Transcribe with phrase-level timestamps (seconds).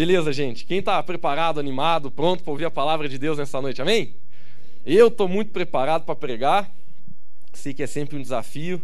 [0.00, 0.64] Beleza, gente?
[0.64, 3.82] Quem está preparado, animado, pronto para ouvir a palavra de Deus nessa noite?
[3.82, 4.14] Amém?
[4.86, 6.70] Eu estou muito preparado para pregar.
[7.52, 8.80] Sei que é sempre um desafio.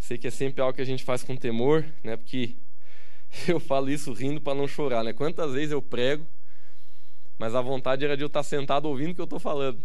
[0.00, 2.16] Sei que é sempre algo que a gente faz com temor, né?
[2.16, 2.56] Porque
[3.46, 5.12] eu falo isso rindo para não chorar, né?
[5.12, 6.26] Quantas vezes eu prego,
[7.38, 9.80] mas a vontade era de eu estar sentado ouvindo o que eu estou falando.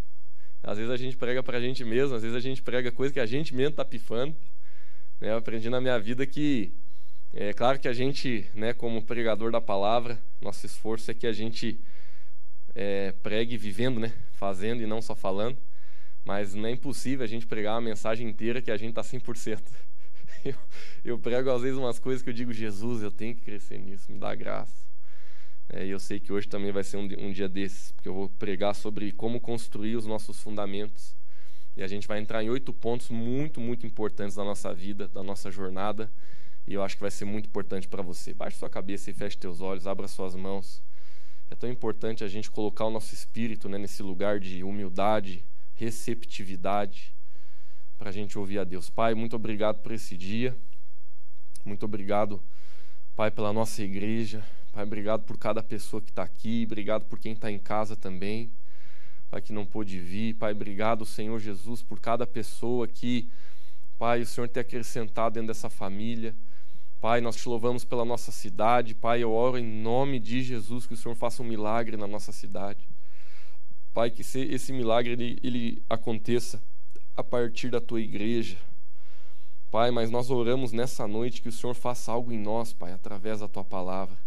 [0.64, 3.14] Às vezes a gente prega para a gente mesmo, às vezes a gente prega coisa
[3.14, 4.36] que a gente mesmo está pifando.
[5.22, 5.30] Né?
[5.30, 6.74] Eu aprendi na minha vida que
[7.38, 11.34] é claro que a gente, né, como pregador da palavra, nosso esforço é que a
[11.34, 11.78] gente
[12.74, 15.58] é, pregue vivendo, né, fazendo e não só falando.
[16.24, 19.62] Mas não é impossível a gente pregar uma mensagem inteira que a gente está 100%.
[20.44, 20.56] Eu,
[21.04, 24.12] eu prego às vezes umas coisas que eu digo, Jesus, eu tenho que crescer nisso,
[24.12, 24.86] me dá graça.
[25.68, 28.14] É, e eu sei que hoje também vai ser um, um dia desses, porque eu
[28.14, 31.16] vou pregar sobre como construir os nossos fundamentos.
[31.76, 35.24] E a gente vai entrar em oito pontos muito, muito importantes da nossa vida, da
[35.24, 36.12] nossa jornada
[36.68, 38.34] e eu acho que vai ser muito importante para você.
[38.34, 40.82] Baixe sua cabeça e feche teus olhos, abra suas mãos.
[41.50, 47.14] É tão importante a gente colocar o nosso espírito né, nesse lugar de humildade, receptividade,
[47.98, 48.90] para a gente ouvir a Deus.
[48.90, 50.58] Pai, muito obrigado por esse dia.
[51.64, 52.42] Muito obrigado,
[53.16, 54.44] Pai, pela nossa igreja.
[54.72, 56.64] Pai, obrigado por cada pessoa que está aqui.
[56.66, 58.52] Obrigado por quem está em casa também.
[59.30, 60.34] Pai, que não pôde vir.
[60.36, 63.30] Pai, obrigado, Senhor Jesus, por cada pessoa que,
[63.98, 66.36] Pai, o Senhor tem acrescentado dentro dessa família.
[67.06, 68.96] Pai, nós te louvamos pela nossa cidade.
[68.96, 72.32] Pai, eu oro em nome de Jesus que o Senhor faça um milagre na nossa
[72.32, 72.90] cidade.
[73.94, 76.60] Pai, que esse milagre ele, ele aconteça
[77.16, 78.58] a partir da tua igreja.
[79.70, 83.40] Pai, mas nós oramos nessa noite que o Senhor faça algo em nós, Pai, através
[83.40, 84.18] da tua palavra.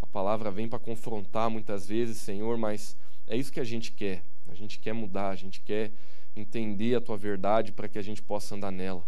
[0.00, 2.96] A palavra vem para confrontar muitas vezes, Senhor, mas
[3.28, 4.24] é isso que a gente quer.
[4.48, 5.92] A gente quer mudar, a gente quer
[6.34, 9.04] entender a tua verdade para que a gente possa andar nela.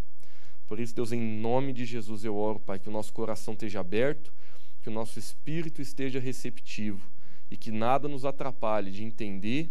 [0.66, 3.80] Por isso, Deus, em nome de Jesus eu oro, Pai, que o nosso coração esteja
[3.80, 4.32] aberto,
[4.80, 7.11] que o nosso espírito esteja receptivo
[7.50, 9.70] e que nada nos atrapalhe de entender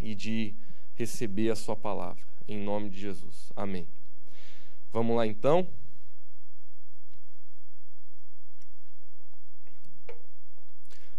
[0.00, 0.54] e de
[0.94, 2.22] receber a Sua palavra.
[2.48, 3.52] Em nome de Jesus.
[3.54, 3.86] Amém.
[4.92, 5.66] Vamos lá então.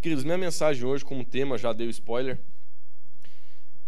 [0.01, 2.39] Queridos, minha mensagem hoje, como tema, já deu spoiler,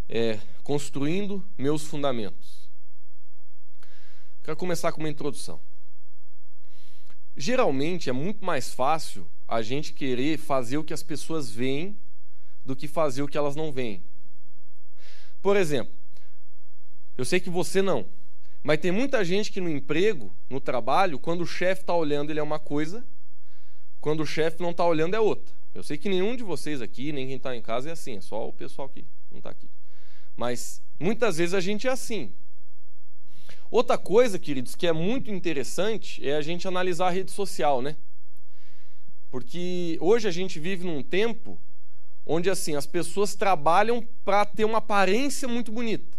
[0.07, 2.62] é construindo meus fundamentos.
[4.43, 5.59] Quero começar com uma introdução.
[7.35, 11.97] Geralmente é muito mais fácil a gente querer fazer o que as pessoas veem
[12.65, 14.03] do que fazer o que elas não veem.
[15.41, 15.93] Por exemplo,
[17.17, 18.05] eu sei que você não,
[18.61, 22.39] mas tem muita gente que no emprego, no trabalho, quando o chefe está olhando, ele
[22.39, 23.05] é uma coisa,
[23.99, 25.53] quando o chefe não está olhando, é outra.
[25.73, 28.21] Eu sei que nenhum de vocês aqui, nem quem está em casa, é assim, é
[28.21, 29.69] só o pessoal que não está aqui.
[30.35, 32.33] Mas muitas vezes a gente é assim.
[33.73, 37.97] Outra coisa, queridos, que é muito interessante é a gente analisar a rede social, né?
[39.31, 41.59] Porque hoje a gente vive num tempo
[42.23, 46.15] onde assim as pessoas trabalham para ter uma aparência muito bonita.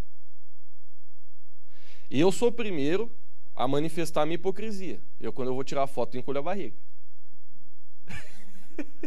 [2.11, 3.09] E eu sou o primeiro
[3.55, 5.01] a manifestar a minha hipocrisia.
[5.21, 6.75] Eu quando eu vou tirar a foto olhar a barriga.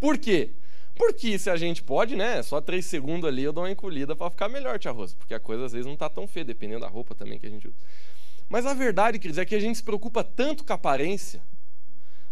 [0.00, 0.50] Por quê?
[1.00, 2.42] Porque se a gente pode, né?
[2.42, 5.16] Só três segundos ali eu dou uma encolhida para ficar melhor, tia Rosa.
[5.16, 7.48] Porque a coisa às vezes não tá tão feia, dependendo da roupa também que a
[7.48, 7.76] gente usa.
[8.50, 11.40] Mas a verdade, queridos, é que a gente se preocupa tanto com a aparência,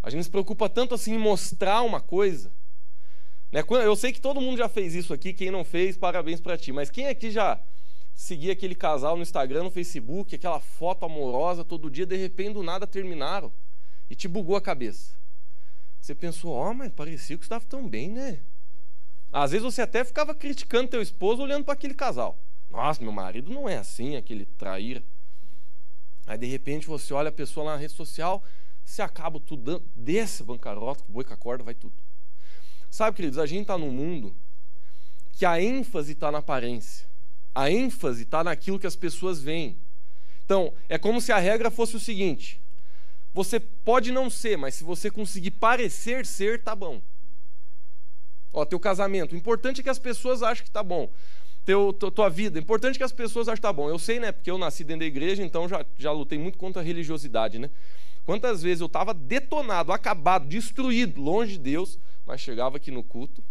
[0.02, 2.52] a gente se preocupa tanto assim em mostrar uma coisa.
[3.50, 3.64] Né?
[3.82, 6.70] Eu sei que todo mundo já fez isso aqui, quem não fez, parabéns para ti.
[6.70, 7.58] Mas quem aqui já
[8.14, 12.62] seguia aquele casal no Instagram, no Facebook, aquela foto amorosa todo dia, de repente do
[12.62, 13.50] nada terminaram
[14.10, 15.16] e te bugou a cabeça.
[16.02, 18.40] Você pensou, ó, oh, mas parecia que estava tão bem, né?
[19.32, 22.38] Às vezes você até ficava criticando teu esposo olhando para aquele casal.
[22.70, 25.02] Nossa, meu marido não é assim, aquele traíra.
[26.26, 28.42] Aí de repente você olha a pessoa lá na rede social,
[28.84, 31.94] se acaba tudo, desce bancarrota, boi com a corda, vai tudo.
[32.90, 34.34] Sabe, queridos, a gente está num mundo
[35.32, 37.06] que a ênfase está na aparência.
[37.54, 39.78] A ênfase está naquilo que as pessoas veem.
[40.44, 42.60] Então, é como se a regra fosse o seguinte:
[43.32, 47.00] você pode não ser, mas se você conseguir parecer ser, tá bom.
[48.52, 51.10] Ó, teu casamento, o importante é que as pessoas achem que tá bom.
[51.64, 53.88] Teu, tua vida, importante é que as pessoas achem que tá bom.
[53.90, 54.32] Eu sei, né?
[54.32, 57.70] Porque eu nasci dentro da igreja, então já, já lutei muito contra a religiosidade, né?
[58.24, 63.42] Quantas vezes eu estava detonado, acabado, destruído, longe de Deus, mas chegava aqui no culto,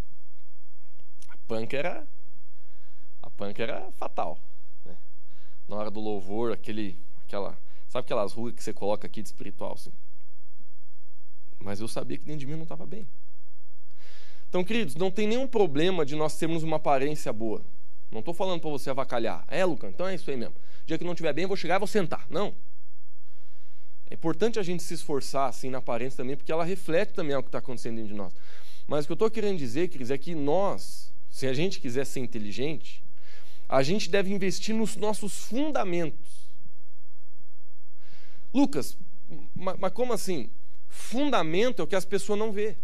[1.30, 2.08] a panca era,
[3.24, 4.40] a panca era fatal.
[4.86, 4.96] Né?
[5.68, 6.96] Na hora do louvor, aquele,
[7.26, 7.58] aquela,
[7.90, 9.92] sabe aquelas rugas que você coloca aqui de espiritual, assim?
[11.60, 13.08] Mas eu sabia que dentro de mim não estava bem.
[14.50, 17.62] Então, queridos, não tem nenhum problema de nós termos uma aparência boa.
[18.12, 19.44] Não estou falando para você avacalhar.
[19.48, 20.56] É, Lucas, então é isso aí mesmo.
[20.56, 22.26] O dia que não estiver bem, eu vou chegar e vou sentar.
[22.30, 22.54] Não.
[24.10, 27.44] É importante a gente se esforçar assim na aparência também, porque ela reflete também o
[27.44, 28.34] que está acontecendo dentro de nós.
[28.88, 32.06] Mas o que eu estou querendo dizer, queridos, é que nós, se a gente quiser
[32.06, 33.04] ser inteligente,
[33.68, 36.48] a gente deve investir nos nossos fundamentos.
[38.54, 38.98] Lucas,
[39.54, 40.50] mas como assim?
[40.88, 42.78] Fundamento é o que as pessoas não vê.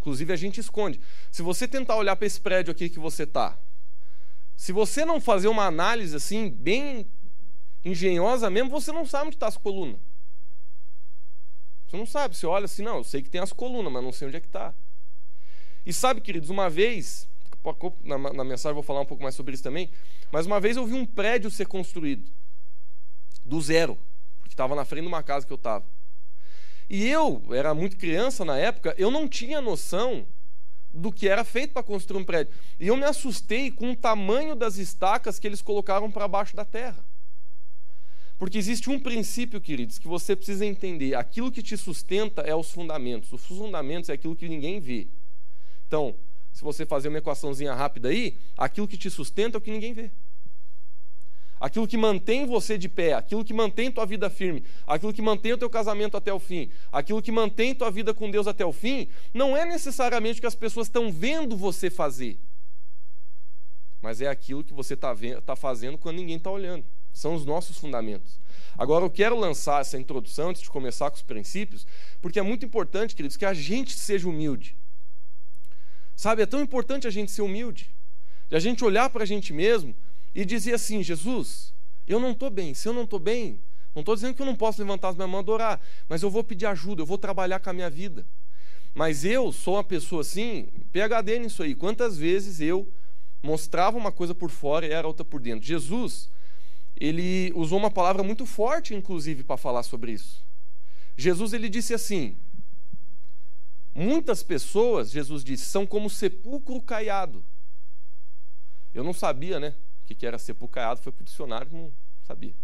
[0.00, 0.98] Inclusive a gente esconde.
[1.30, 3.56] Se você tentar olhar para esse prédio aqui que você está,
[4.56, 7.06] se você não fazer uma análise assim, bem
[7.84, 10.00] engenhosa mesmo, você não sabe onde está as colunas.
[11.86, 12.34] Você não sabe.
[12.34, 14.40] Você olha assim, não, eu sei que tem as colunas, mas não sei onde é
[14.40, 14.72] que está.
[15.84, 17.28] E sabe, queridos, uma vez,
[18.02, 19.90] na, na mensagem vou falar um pouco mais sobre isso também,
[20.32, 22.30] mas uma vez eu vi um prédio ser construído,
[23.44, 23.98] do zero,
[24.40, 25.84] porque estava na frente de uma casa que eu estava.
[26.90, 30.26] E eu, era muito criança na época, eu não tinha noção
[30.92, 32.52] do que era feito para construir um prédio.
[32.80, 36.64] E eu me assustei com o tamanho das estacas que eles colocaram para baixo da
[36.64, 37.04] terra.
[38.36, 41.14] Porque existe um princípio, queridos, que você precisa entender.
[41.14, 43.32] Aquilo que te sustenta é os fundamentos.
[43.32, 45.06] Os fundamentos é aquilo que ninguém vê.
[45.86, 46.16] Então,
[46.52, 49.92] se você fazer uma equaçãozinha rápida aí, aquilo que te sustenta é o que ninguém
[49.92, 50.10] vê
[51.60, 55.52] aquilo que mantém você de pé, aquilo que mantém tua vida firme, aquilo que mantém
[55.52, 58.72] o teu casamento até o fim, aquilo que mantém tua vida com Deus até o
[58.72, 62.40] fim, não é necessariamente o que as pessoas estão vendo você fazer,
[64.00, 65.14] mas é aquilo que você está
[65.44, 66.84] tá fazendo quando ninguém está olhando.
[67.12, 68.40] São os nossos fundamentos.
[68.78, 71.86] Agora, eu quero lançar essa introdução antes de começar com os princípios,
[72.22, 74.76] porque é muito importante, queridos, que a gente seja humilde.
[76.16, 77.90] Sabe, é tão importante a gente ser humilde,
[78.48, 79.94] de a gente olhar para a gente mesmo
[80.34, 81.72] e dizia assim: Jesus,
[82.06, 82.74] eu não estou bem.
[82.74, 83.60] Se eu não estou bem,
[83.94, 86.30] não estou dizendo que eu não posso levantar as minhas mãos e adorar, mas eu
[86.30, 88.26] vou pedir ajuda, eu vou trabalhar com a minha vida.
[88.94, 91.74] Mas eu sou uma pessoa assim, PHD nisso aí.
[91.74, 92.88] Quantas vezes eu
[93.42, 95.66] mostrava uma coisa por fora e era outra por dentro?
[95.66, 96.28] Jesus,
[96.96, 100.44] ele usou uma palavra muito forte, inclusive, para falar sobre isso.
[101.16, 102.36] Jesus, ele disse assim:
[103.94, 107.44] Muitas pessoas, Jesus disse, são como sepulcro caiado.
[108.94, 109.74] Eu não sabia, né?
[110.14, 111.92] Que, era sepulcro foi para o dicionário, não
[112.22, 112.54] sabia.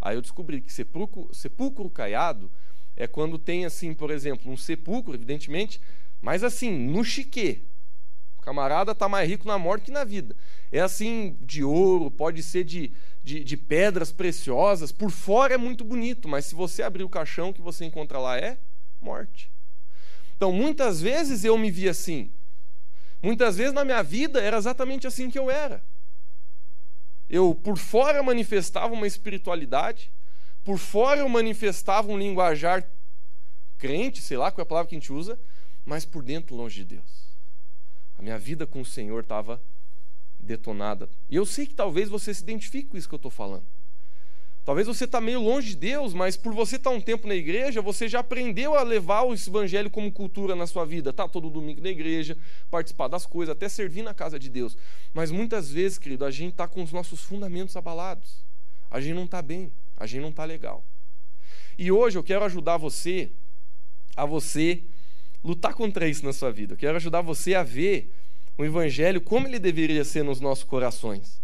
[0.00, 2.50] Aí eu descobri que sepulcro, sepulcro caiado
[2.96, 5.80] é quando tem, assim, por exemplo, um sepulcro, evidentemente,
[6.20, 7.60] mas assim, no chiquê.
[8.38, 10.36] O camarada está mais rico na morte que na vida.
[10.70, 12.92] É assim, de ouro, pode ser de,
[13.22, 14.92] de, de pedras preciosas.
[14.92, 18.38] Por fora é muito bonito, mas se você abrir o caixão, que você encontra lá
[18.38, 18.58] é
[19.00, 19.50] morte.
[20.36, 22.30] Então, muitas vezes eu me vi assim.
[23.22, 25.82] Muitas vezes na minha vida era exatamente assim que eu era.
[27.28, 30.10] Eu, por fora, manifestava uma espiritualidade,
[30.64, 32.88] por fora, eu manifestava um linguajar
[33.78, 35.38] crente, sei lá qual é a palavra que a gente usa,
[35.84, 37.26] mas por dentro, longe de Deus.
[38.18, 39.60] A minha vida com o Senhor estava
[40.40, 41.08] detonada.
[41.28, 43.64] E eu sei que talvez você se identifique com isso que eu estou falando.
[44.66, 47.36] Talvez você está meio longe de Deus, mas por você estar tá um tempo na
[47.36, 51.12] igreja, você já aprendeu a levar o evangelho como cultura na sua vida.
[51.12, 52.36] Tá todo domingo na igreja,
[52.68, 54.76] participar das coisas, até servir na casa de Deus.
[55.14, 58.44] Mas muitas vezes, querido, a gente está com os nossos fundamentos abalados.
[58.90, 60.84] A gente não está bem, a gente não está legal.
[61.78, 63.30] E hoje eu quero ajudar você
[64.16, 64.82] a você
[65.44, 66.74] lutar contra isso na sua vida.
[66.74, 68.12] Eu quero ajudar você a ver
[68.58, 71.40] o evangelho como ele deveria ser nos nossos corações.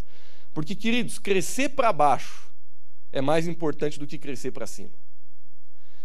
[0.53, 2.51] Porque, queridos, crescer para baixo
[3.13, 4.91] é mais importante do que crescer para cima.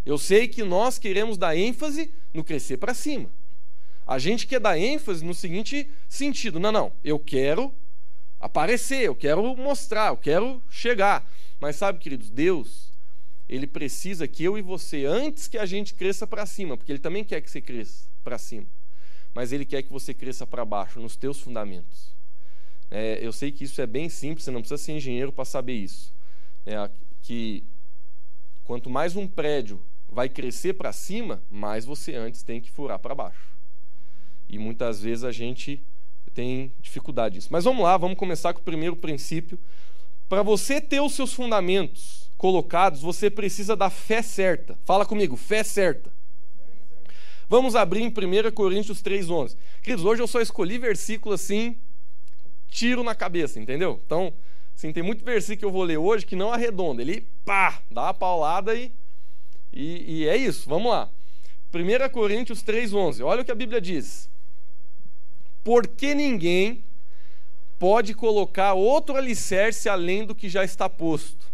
[0.05, 3.29] Eu sei que nós queremos dar ênfase no crescer para cima.
[4.05, 7.73] A gente quer dar ênfase no seguinte sentido: não, não, eu quero
[8.39, 11.29] aparecer, eu quero mostrar, eu quero chegar.
[11.59, 12.91] Mas sabe, queridos, Deus,
[13.49, 16.99] ele precisa que eu e você, antes que a gente cresça para cima, porque ele
[16.99, 18.67] também quer que você cresça para cima,
[19.33, 22.15] mas ele quer que você cresça para baixo, nos teus fundamentos.
[22.89, 25.73] É, eu sei que isso é bem simples, você não precisa ser engenheiro para saber
[25.73, 26.15] isso
[26.67, 26.89] é,
[27.23, 27.63] que
[28.65, 33.15] quanto mais um prédio vai crescer para cima, mais você antes tem que furar para
[33.15, 33.55] baixo.
[34.49, 35.81] E muitas vezes a gente
[36.33, 37.47] tem dificuldade disso.
[37.51, 39.57] Mas vamos lá, vamos começar com o primeiro princípio.
[40.27, 44.77] Para você ter os seus fundamentos colocados, você precisa da fé certa.
[44.83, 46.11] Fala comigo, fé certa.
[47.47, 49.55] Vamos abrir em 1 Coríntios 3,11.
[49.81, 51.77] Queridos, hoje eu só escolhi versículo assim,
[52.67, 54.01] tiro na cabeça, entendeu?
[54.05, 54.33] Então,
[54.77, 57.01] Assim, tem muito versículo que eu vou ler hoje que não arredonda.
[57.01, 58.91] Ele, pá, dá uma paulada e,
[59.73, 60.69] e, e é isso.
[60.69, 61.09] Vamos lá.
[61.73, 63.25] 1 Coríntios 3,11.
[63.25, 64.29] Olha o que a Bíblia diz.
[65.63, 66.83] Porque ninguém
[67.79, 71.51] pode colocar outro alicerce além do que já está posto,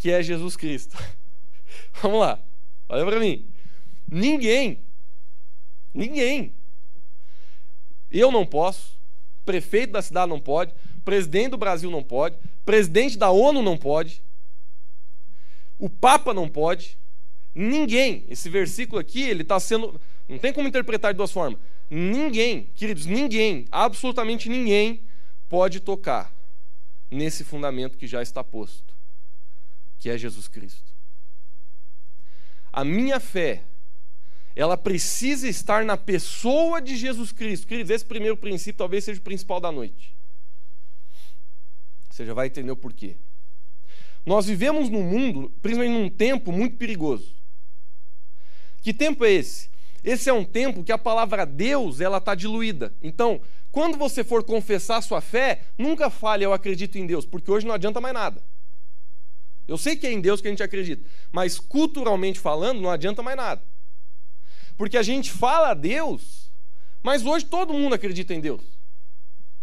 [0.00, 0.98] que é Jesus Cristo.
[2.02, 2.40] Vamos lá.
[2.88, 3.46] Olha para mim.
[4.10, 4.80] Ninguém.
[5.94, 6.52] Ninguém.
[8.10, 8.98] Eu não posso.
[9.44, 14.22] Prefeito da cidade não pode presidente do Brasil não pode, presidente da ONU não pode.
[15.78, 16.98] o Papa não pode,
[17.54, 18.24] ninguém.
[18.28, 20.00] Esse versículo aqui, ele está sendo.
[20.28, 21.58] Não tem como interpretar de duas formas.
[21.90, 25.02] Ninguém, queridos, ninguém, absolutamente ninguém,
[25.48, 26.32] pode tocar
[27.10, 28.94] nesse fundamento que já está posto,
[29.98, 30.90] que é Jesus Cristo.
[32.72, 33.64] A minha fé,
[34.54, 37.66] ela precisa estar na pessoa de Jesus Cristo.
[37.66, 40.14] Queridos, esse primeiro princípio talvez seja o principal da noite.
[42.10, 43.16] Você já vai entender o porquê.
[44.26, 47.34] Nós vivemos num mundo, principalmente num tempo muito perigoso.
[48.82, 49.70] Que tempo é esse?
[50.02, 52.92] Esse é um tempo que a palavra Deus ela está diluída.
[53.02, 53.40] Então,
[53.70, 57.74] quando você for confessar sua fé, nunca fale eu acredito em Deus, porque hoje não
[57.74, 58.42] adianta mais nada.
[59.68, 63.22] Eu sei que é em Deus que a gente acredita, mas culturalmente falando, não adianta
[63.22, 63.62] mais nada.
[64.76, 66.50] Porque a gente fala a Deus,
[67.02, 68.79] mas hoje todo mundo acredita em Deus.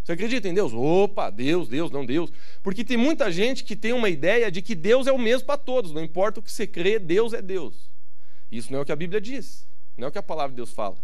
[0.07, 0.71] Você acredita em Deus?
[0.73, 2.31] Opa, Deus, Deus, não Deus.
[2.63, 5.57] Porque tem muita gente que tem uma ideia de que Deus é o mesmo para
[5.57, 7.75] todos, não importa o que você crê, Deus é Deus.
[8.49, 10.55] Isso não é o que a Bíblia diz, não é o que a palavra de
[10.55, 10.95] Deus fala.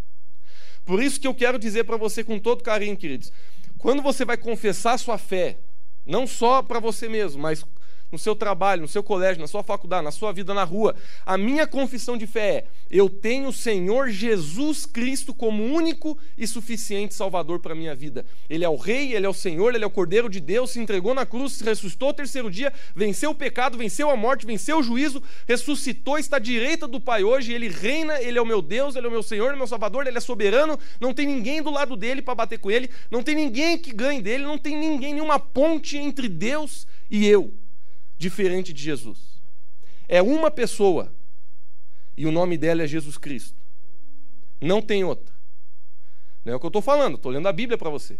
[0.85, 3.29] Por isso que eu quero dizer para você com todo carinho, queridos,
[3.77, 5.57] quando você vai confessar sua fé,
[6.05, 7.65] não só para você mesmo, mas
[8.13, 10.95] no seu trabalho, no seu colégio, na sua faculdade, na sua vida na rua.
[11.25, 16.45] A minha confissão de fé é: eu tenho o Senhor Jesus Cristo como único e
[16.45, 18.23] suficiente Salvador para a minha vida.
[18.47, 20.79] Ele é o Rei, ele é o Senhor, ele é o Cordeiro de Deus, se
[20.79, 24.83] entregou na cruz, ressuscitou o terceiro dia, venceu o pecado, venceu a morte, venceu o
[24.83, 28.95] juízo, ressuscitou, está à direita do Pai hoje, ele reina, ele é o meu Deus,
[28.95, 31.25] ele é o meu Senhor, ele é o meu Salvador, ele é soberano, não tem
[31.25, 34.59] ninguém do lado dele para bater com ele, não tem ninguém que ganhe dele, não
[34.59, 37.62] tem ninguém, nenhuma ponte entre Deus e eu
[38.17, 39.41] diferente de Jesus.
[40.07, 41.11] É uma pessoa
[42.15, 43.57] e o nome dela é Jesus Cristo.
[44.61, 45.33] Não tem outra.
[46.45, 48.17] Não é o que eu estou falando, estou lendo a Bíblia para você.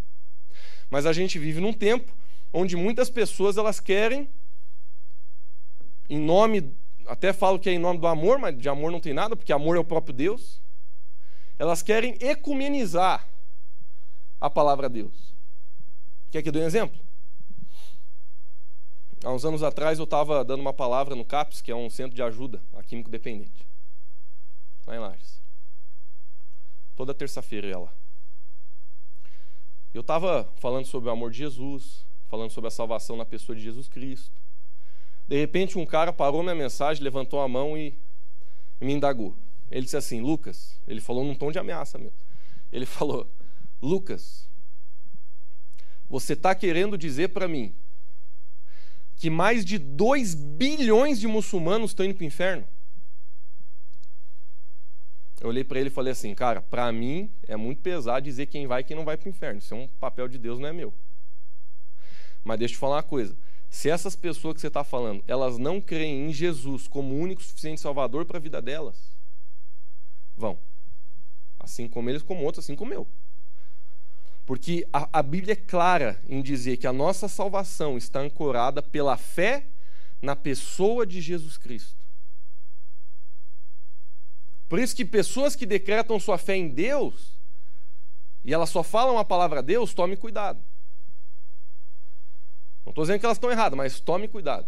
[0.90, 2.14] Mas a gente vive num tempo
[2.52, 4.30] onde muitas pessoas elas querem,
[6.10, 6.74] em nome,
[7.08, 9.52] até falo que é em nome do amor, mas de amor não tem nada, porque
[9.52, 10.62] amor é o próprio Deus.
[11.58, 13.28] Elas querem ecumenizar
[14.40, 15.34] a palavra de Deus.
[16.32, 17.00] Quer que eu dê um exemplo?
[19.24, 22.14] Há uns anos atrás eu estava dando uma palavra no CAPS, que é um centro
[22.14, 23.66] de ajuda a químico dependente,
[24.86, 25.42] lá em Lages.
[26.94, 27.94] Toda terça-feira ela.
[29.94, 33.62] Eu estava falando sobre o amor de Jesus, falando sobre a salvação na pessoa de
[33.62, 34.42] Jesus Cristo.
[35.26, 37.98] De repente um cara parou minha mensagem, levantou a mão e
[38.82, 39.34] me indagou.
[39.72, 42.18] Ele disse assim, Lucas, ele falou num tom de ameaça mesmo.
[42.74, 43.26] Ele falou,
[43.82, 44.50] Lucas,
[46.10, 47.74] você está querendo dizer para mim
[49.16, 52.68] que mais de 2 bilhões de muçulmanos estão indo para o inferno?
[55.40, 58.66] Eu olhei para ele e falei assim, cara, para mim é muito pesado dizer quem
[58.66, 59.60] vai e quem não vai para o inferno.
[59.60, 60.94] Isso é um papel de Deus, não é meu.
[62.44, 63.36] Mas deixa eu te falar uma coisa.
[63.70, 67.82] Se essas pessoas que você está falando, elas não creem em Jesus como único suficiente
[67.82, 69.18] Salvador para a vida delas,
[70.38, 70.58] vão.
[71.60, 73.08] Assim como eles, como outros, assim como eu.
[74.46, 79.16] Porque a, a Bíblia é clara em dizer que a nossa salvação está ancorada pela
[79.16, 79.66] fé
[80.22, 81.96] na pessoa de Jesus Cristo.
[84.68, 87.34] Por isso que pessoas que decretam sua fé em Deus
[88.44, 90.60] e elas só falam a palavra Deus, tome cuidado.
[92.86, 94.68] Não estou dizendo que elas estão erradas, mas tome cuidado.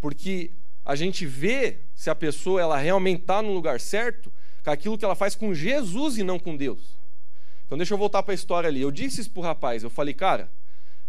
[0.00, 0.50] Porque
[0.84, 4.32] a gente vê se a pessoa ela realmente está no lugar certo
[4.64, 6.99] com aquilo que ela faz com Jesus e não com Deus.
[7.70, 8.80] Então deixa eu voltar para a história ali.
[8.80, 10.50] Eu disse isso para o rapaz, eu falei, cara,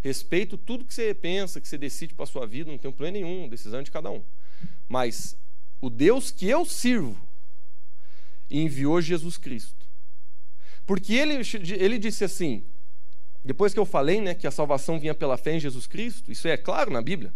[0.00, 3.48] respeito tudo que você pensa, que você decide para sua vida, não tem problema nenhum,
[3.48, 4.22] decisão de cada um.
[4.88, 5.36] Mas
[5.80, 7.20] o Deus que eu sirvo
[8.48, 9.84] enviou Jesus Cristo.
[10.86, 11.42] Porque ele,
[11.80, 12.62] ele disse assim,
[13.44, 16.46] depois que eu falei né, que a salvação vinha pela fé em Jesus Cristo, isso
[16.46, 17.34] é claro na Bíblia,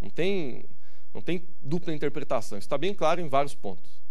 [0.00, 0.64] não tem,
[1.12, 4.05] não tem dupla interpretação, está bem claro em vários pontos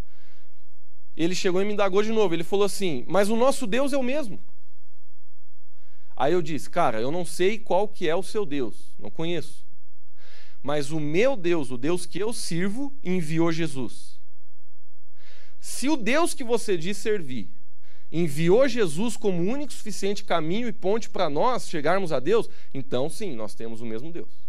[1.15, 2.33] ele chegou e me indagou de novo.
[2.33, 4.39] Ele falou assim: Mas o nosso Deus é o mesmo.
[6.15, 9.65] Aí eu disse: Cara, eu não sei qual que é o seu Deus, não conheço.
[10.61, 14.19] Mas o meu Deus, o Deus que eu sirvo, enviou Jesus.
[15.59, 17.49] Se o Deus que você diz servir
[18.11, 23.35] enviou Jesus como único suficiente caminho e ponte para nós chegarmos a Deus, então sim,
[23.35, 24.44] nós temos o mesmo Deus.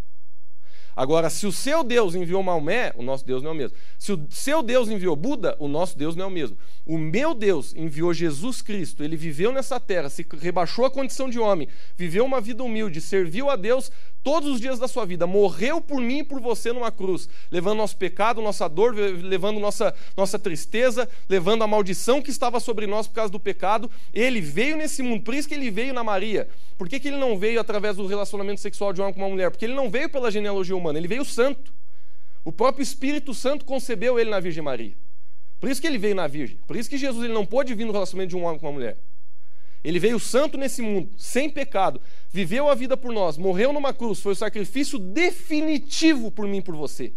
[0.97, 3.77] Agora, se o seu Deus enviou Maomé, o nosso Deus não é o mesmo.
[3.99, 6.57] Se o seu Deus enviou Buda, o nosso Deus não é o mesmo.
[6.87, 9.03] O meu Deus enviou Jesus Cristo.
[9.03, 11.67] Ele viveu nessa terra, se rebaixou a condição de homem,
[11.97, 13.91] viveu uma vida humilde, serviu a Deus
[14.23, 17.79] todos os dias da sua vida, morreu por mim e por você numa cruz, levando
[17.79, 23.09] nosso pecado, nossa dor, levando nossa, nossa tristeza, levando a maldição que estava sobre nós
[23.09, 23.91] por causa do pecado.
[24.15, 26.49] Ele veio nesse mundo, por isso que ele veio na Maria.
[26.79, 29.29] Por que, que ele não veio através do relacionamento sexual de um homem com uma
[29.29, 29.51] mulher?
[29.51, 31.75] Porque ele não veio pela genealogia humana, ele veio santo.
[32.45, 35.06] O próprio Espírito Santo concebeu ele na Virgem Maria.
[35.61, 36.59] Por isso que ele veio na Virgem.
[36.67, 38.73] Por isso que Jesus ele não pôde vir no relacionamento de um homem com uma
[38.73, 38.99] mulher.
[39.83, 44.19] Ele veio santo nesse mundo, sem pecado, viveu a vida por nós, morreu numa cruz,
[44.19, 47.13] foi o sacrifício definitivo por mim e por você.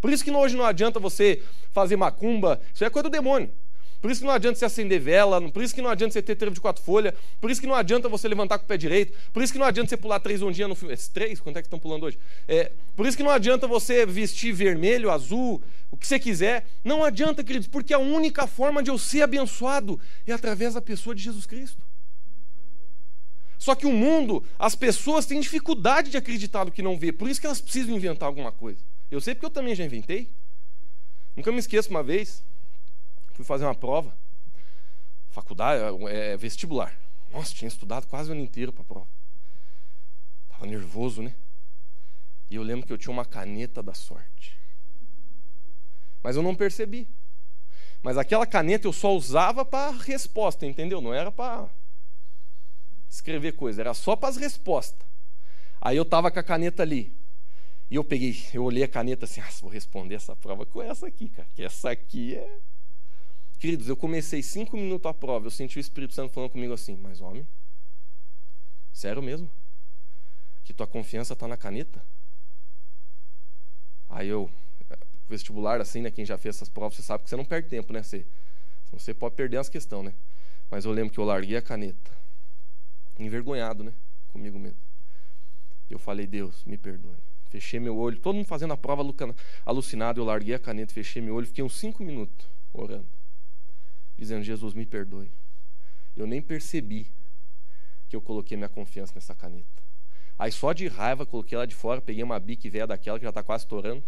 [0.00, 3.50] Por isso que hoje não adianta você fazer macumba, isso é coisa do demônio.
[4.00, 6.36] Por isso que não adianta você acender vela, por isso que não adianta você ter
[6.36, 9.12] trevo de quatro folhas, por isso que não adianta você levantar com o pé direito,
[9.32, 10.96] por isso que não adianta você pular três ondinhas no filme.
[11.12, 11.40] Três?
[11.40, 12.18] Quanto é que estão pulando hoje?
[12.46, 16.66] É, por isso que não adianta você vestir vermelho, azul, o que você quiser.
[16.84, 21.14] Não adianta, queridos, porque a única forma de eu ser abençoado é através da pessoa
[21.14, 21.82] de Jesus Cristo.
[23.58, 27.28] Só que o mundo, as pessoas têm dificuldade de acreditar no que não vê, por
[27.28, 28.78] isso que elas precisam inventar alguma coisa.
[29.10, 30.30] Eu sei porque eu também já inventei.
[31.34, 32.44] Nunca me esqueço uma vez,
[33.38, 34.12] fui fazer uma prova,
[35.30, 36.92] faculdade, é, é, vestibular.
[37.32, 39.06] Nossa, tinha estudado quase o ano inteiro para a prova.
[40.50, 41.36] Estava nervoso, né?
[42.50, 44.58] E eu lembro que eu tinha uma caneta da sorte.
[46.20, 47.06] Mas eu não percebi.
[48.02, 51.00] Mas aquela caneta eu só usava para resposta, entendeu?
[51.00, 51.70] Não era para
[53.08, 55.06] escrever coisa, era só para as respostas.
[55.80, 57.16] Aí eu tava com a caneta ali.
[57.88, 61.06] E eu peguei, eu olhei a caneta assim, ah, vou responder essa prova com essa
[61.06, 62.58] aqui, cara, que essa aqui é
[63.58, 66.96] Queridos, eu comecei cinco minutos a prova, eu senti o Espírito Santo falando comigo assim,
[66.96, 67.46] mas homem,
[68.92, 69.50] sério mesmo?
[70.62, 72.00] Que tua confiança está na caneta?
[74.08, 74.48] Aí eu,
[75.28, 77.92] vestibular assim, né, quem já fez essas provas, você sabe que você não perde tempo,
[77.92, 78.00] né?
[78.00, 78.24] Você,
[78.92, 80.14] você pode perder as questões, né?
[80.70, 82.12] Mas eu lembro que eu larguei a caneta,
[83.18, 83.92] envergonhado, né?
[84.28, 84.78] Comigo mesmo.
[85.90, 87.16] Eu falei, Deus, me perdoe.
[87.50, 89.02] Fechei meu olho, todo mundo fazendo a prova
[89.66, 93.17] alucinado, eu larguei a caneta, fechei meu olho, fiquei uns cinco minutos orando
[94.18, 95.30] dizendo: Jesus, me perdoe.
[96.16, 97.06] Eu nem percebi
[98.08, 99.82] que eu coloquei minha confiança nessa caneta.
[100.38, 103.30] Aí só de raiva coloquei ela de fora, peguei uma bique velha daquela que já
[103.30, 104.02] está quase estourando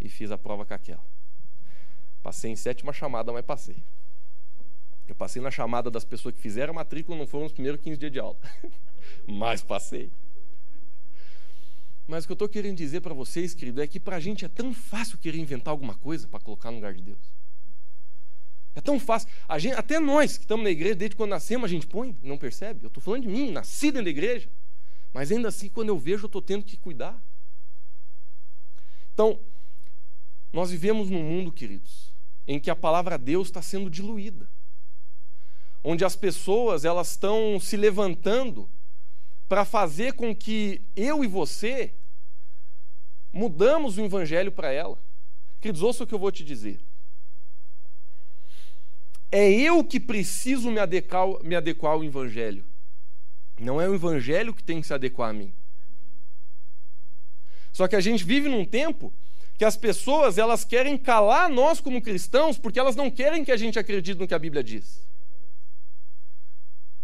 [0.00, 1.04] e fiz a prova com aquela.
[2.22, 3.82] Passei em sétima chamada, mas passei.
[5.06, 7.98] Eu passei na chamada das pessoas que fizeram a matrícula, não foram os primeiros 15
[7.98, 8.38] dias de aula.
[9.26, 10.10] mas passei.
[12.06, 14.44] Mas o que eu estou querendo dizer para vocês, querido, é que para a gente
[14.44, 17.32] é tão fácil querer inventar alguma coisa para colocar no lugar de Deus.
[18.74, 19.28] É tão fácil.
[19.58, 22.84] Gente, até nós que estamos na igreja, desde quando nascemos, a gente põe, não percebe.
[22.84, 24.48] Eu estou falando de mim, nasci dentro da igreja.
[25.12, 27.22] Mas ainda assim, quando eu vejo, eu estou tendo que cuidar.
[29.12, 29.38] Então,
[30.52, 32.12] nós vivemos num mundo, queridos,
[32.48, 34.48] em que a palavra Deus está sendo diluída.
[35.82, 38.68] Onde as pessoas elas estão se levantando
[39.48, 41.94] para fazer com que eu e você
[43.32, 44.98] mudamos o evangelho para ela.
[45.60, 46.80] Queridos, ouça o que eu vou te dizer.
[49.34, 52.64] É eu que preciso me adequar, me adequar ao Evangelho.
[53.58, 55.52] Não é o Evangelho que tem que se adequar a mim.
[57.72, 59.12] Só que a gente vive num tempo
[59.58, 63.56] que as pessoas elas querem calar nós como cristãos porque elas não querem que a
[63.56, 65.04] gente acredite no que a Bíblia diz.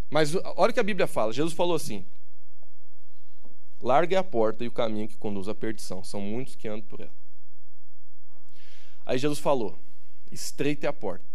[0.08, 1.32] Mas olha o que a Bíblia fala.
[1.32, 2.06] Jesus falou assim:
[3.82, 6.04] Larga a porta e o caminho que conduz à perdição.
[6.04, 7.10] São muitos que andam por ela.
[9.04, 9.76] Aí Jesus falou:
[10.30, 11.29] Estreita é a porta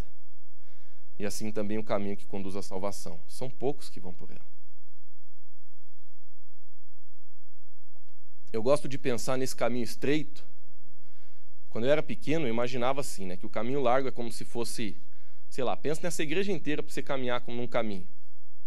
[1.18, 3.20] e assim também o caminho que conduz à salvação.
[3.28, 4.56] São poucos que vão por ela.
[8.52, 10.46] Eu gosto de pensar nesse caminho estreito.
[11.70, 14.46] Quando eu era pequeno, eu imaginava assim, né, que o caminho largo é como se
[14.46, 14.98] fosse,
[15.50, 18.08] sei lá, pensa nessa igreja inteira para você caminhar como num caminho.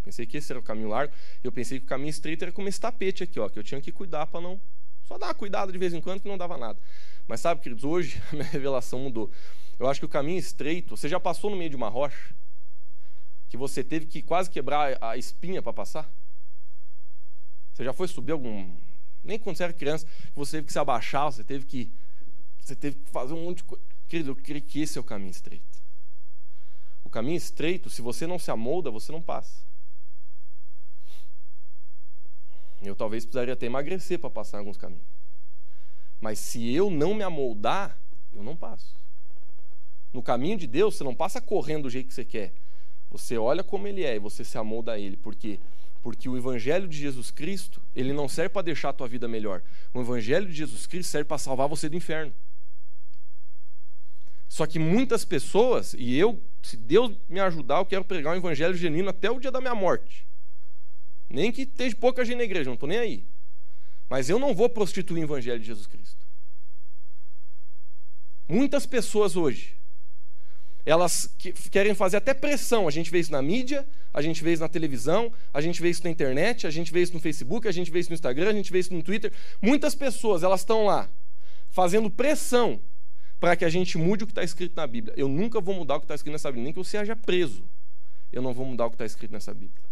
[0.05, 2.69] Pensei que esse era o caminho largo, eu pensei que o caminho estreito era como
[2.69, 4.61] esse tapete aqui, ó, que eu tinha que cuidar para não
[5.09, 6.79] só dar uma cuidada de vez em quando que não dava nada.
[7.27, 9.31] Mas sabe, queridos, hoje a minha revelação mudou.
[9.79, 12.35] Eu acho que o caminho estreito, você já passou no meio de uma rocha?
[13.49, 16.11] que você teve que quase quebrar a espinha para passar?
[17.73, 18.77] Você já foi subir algum.
[19.25, 21.91] Nem quando você era criança, você teve que se abaixar, você teve que.
[22.61, 23.85] Você teve que fazer um monte de coisa.
[24.07, 25.65] Querido, eu creio que esse é o caminho estreito.
[27.05, 29.63] O caminho estreito, se você não se amolda, você não passa.
[32.83, 35.05] Eu talvez precisaria até emagrecer para passar alguns caminhos.
[36.21, 37.97] Mas se eu não me amoldar,
[38.33, 38.98] eu não passo.
[40.13, 42.53] No caminho de Deus, você não passa correndo do jeito que você quer.
[43.11, 45.17] Você olha como ele é e você se amolda a ele.
[45.17, 45.59] Por quê?
[46.03, 49.63] Porque o evangelho de Jesus Cristo, ele não serve para deixar a tua vida melhor.
[49.93, 52.33] O evangelho de Jesus Cristo serve para salvar você do inferno.
[54.49, 58.75] Só que muitas pessoas, e eu, se Deus me ajudar, eu quero pregar um evangelho
[58.75, 60.27] genuíno até o dia da minha morte.
[61.29, 63.27] Nem que esteja pouca gente na igreja, não estou nem aí.
[64.09, 66.27] Mas eu não vou prostituir o evangelho de Jesus Cristo.
[68.49, 69.78] Muitas pessoas hoje
[70.89, 71.29] elas
[71.71, 72.89] querem fazer até pressão.
[72.89, 75.91] A gente vê isso na mídia, a gente vê isso na televisão, a gente vê
[75.91, 78.49] isso na internet, a gente vê isso no Facebook, a gente vê isso no Instagram,
[78.49, 79.31] a gente vê isso no Twitter.
[79.61, 81.11] Muitas pessoas, elas estão lá
[81.69, 82.81] fazendo pressão
[83.39, 85.13] para que a gente mude o que está escrito na Bíblia.
[85.15, 87.63] Eu nunca vou mudar o que está escrito nessa Bíblia, nem que eu seja preso.
[88.33, 89.85] Eu não vou mudar o que está escrito nessa Bíblia.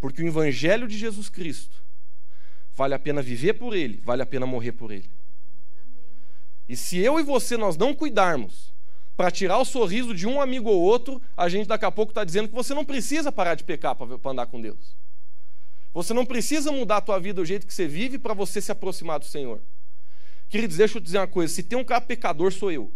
[0.00, 1.82] Porque o Evangelho de Jesus Cristo
[2.72, 5.10] vale a pena viver por ele, vale a pena morrer por ele.
[6.68, 8.73] E se eu e você nós não cuidarmos
[9.16, 12.24] para tirar o sorriso de um amigo ou outro, a gente daqui a pouco está
[12.24, 14.96] dizendo que você não precisa parar de pecar para andar com Deus.
[15.92, 18.72] Você não precisa mudar a tua vida do jeito que você vive para você se
[18.72, 19.60] aproximar do Senhor.
[20.48, 22.92] Queridos, deixa eu dizer uma coisa: se tem um cara pecador, sou eu.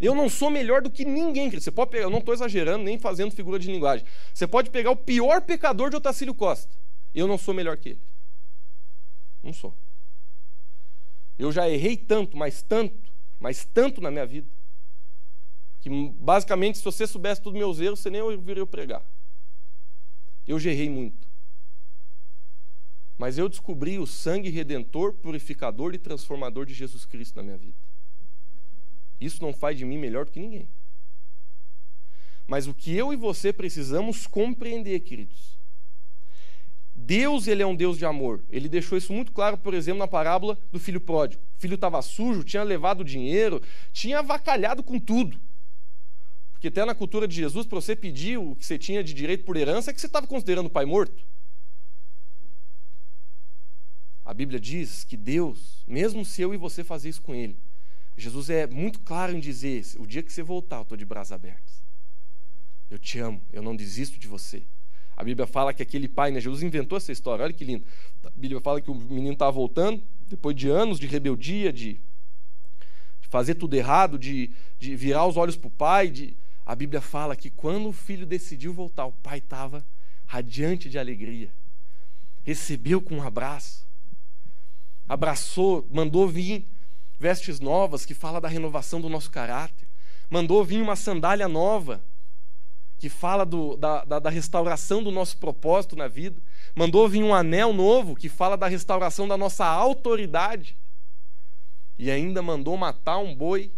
[0.00, 1.62] Eu não sou melhor do que ninguém, querido.
[1.62, 4.06] Você pode pegar, eu não estou exagerando nem fazendo figura de linguagem.
[4.32, 6.72] Você pode pegar o pior pecador de Otacílio Costa.
[7.14, 8.00] Eu não sou melhor que ele.
[9.42, 9.74] Não sou.
[11.38, 13.07] Eu já errei tanto, mas tanto,
[13.38, 14.48] mas tanto na minha vida,
[15.80, 19.02] que basicamente, se você soubesse todos os meus erros, você nem ouviria eu pregar.
[20.46, 21.28] Eu já errei muito.
[23.16, 27.76] Mas eu descobri o sangue redentor, purificador e transformador de Jesus Cristo na minha vida.
[29.20, 30.68] Isso não faz de mim melhor do que ninguém.
[32.46, 35.57] Mas o que eu e você precisamos compreender, queridos,
[37.08, 38.44] Deus ele é um Deus de amor.
[38.50, 41.42] Ele deixou isso muito claro, por exemplo, na parábola do filho pródigo.
[41.56, 43.62] O filho estava sujo, tinha levado dinheiro,
[43.94, 45.40] tinha avacalhado com tudo.
[46.52, 49.42] Porque até na cultura de Jesus, para você pedir o que você tinha de direito
[49.46, 51.24] por herança, é que você estava considerando o pai morto.
[54.22, 57.56] A Bíblia diz que Deus, mesmo se eu e você fazer isso com Ele,
[58.18, 61.32] Jesus é muito claro em dizer: o dia que você voltar, eu estou de braços
[61.32, 61.82] abertos.
[62.90, 64.62] Eu te amo, eu não desisto de você.
[65.18, 67.84] A Bíblia fala que aquele pai, né, Jesus inventou essa história, olha que lindo.
[68.24, 71.94] A Bíblia fala que o menino estava voltando, depois de anos de rebeldia, de,
[73.20, 76.08] de fazer tudo errado, de, de virar os olhos para o pai.
[76.08, 76.36] De...
[76.64, 79.84] A Bíblia fala que quando o filho decidiu voltar, o pai estava
[80.24, 81.50] radiante de alegria,
[82.44, 83.88] recebeu com um abraço
[85.08, 86.68] abraçou, mandou vir
[87.18, 89.88] vestes novas que fala da renovação do nosso caráter,
[90.28, 92.04] mandou vir uma sandália nova
[92.98, 96.42] que fala do, da, da, da, restauração do nosso propósito na vida,
[96.74, 100.76] mandou vir um anel novo que fala da restauração da nossa autoridade,
[101.96, 103.72] e ainda mandou matar um boi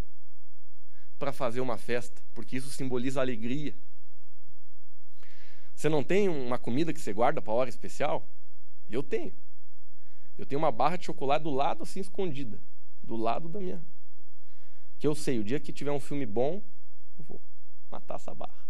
[1.19, 3.75] para fazer uma festa, porque isso simboliza alegria.
[5.75, 8.27] Você não tem uma comida que você guarda para hora especial?
[8.91, 9.33] Eu tenho.
[10.39, 12.59] Eu tenho uma barra de chocolate do lado assim escondida,
[13.03, 13.83] do lado da minha.
[14.99, 16.63] Que eu sei, o dia que tiver um filme bom,
[17.19, 17.41] eu vou
[17.91, 18.70] matar essa barra.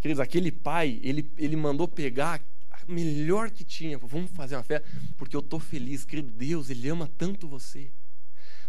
[0.00, 3.98] Queridos, aquele pai, ele, ele mandou pegar a melhor que tinha.
[3.98, 4.86] Vamos fazer uma festa,
[5.16, 6.04] porque eu estou feliz.
[6.04, 7.90] Querido Deus, Ele ama tanto você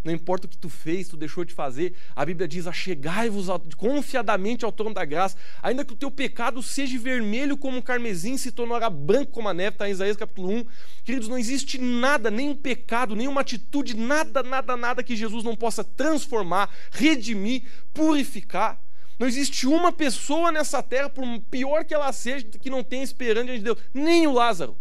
[0.04, 4.66] não importa o que tu fez, tu deixou de fazer, a Bíblia diz: achegai-vos confiadamente
[4.66, 8.52] ao trono da graça, ainda que o teu pecado seja vermelho como um carmesim, se
[8.52, 10.66] tornará branco como a neve, está em Isaías capítulo 1.
[11.04, 15.84] Queridos, não existe nada, nenhum pecado, nenhuma atitude, nada, nada, nada que Jesus não possa
[15.84, 17.64] transformar, redimir,
[17.94, 18.82] purificar.
[19.20, 23.54] Não existe uma pessoa nessa terra, por pior que ela seja, que não tenha esperança
[23.54, 24.78] de Deus, nem o Lázaro.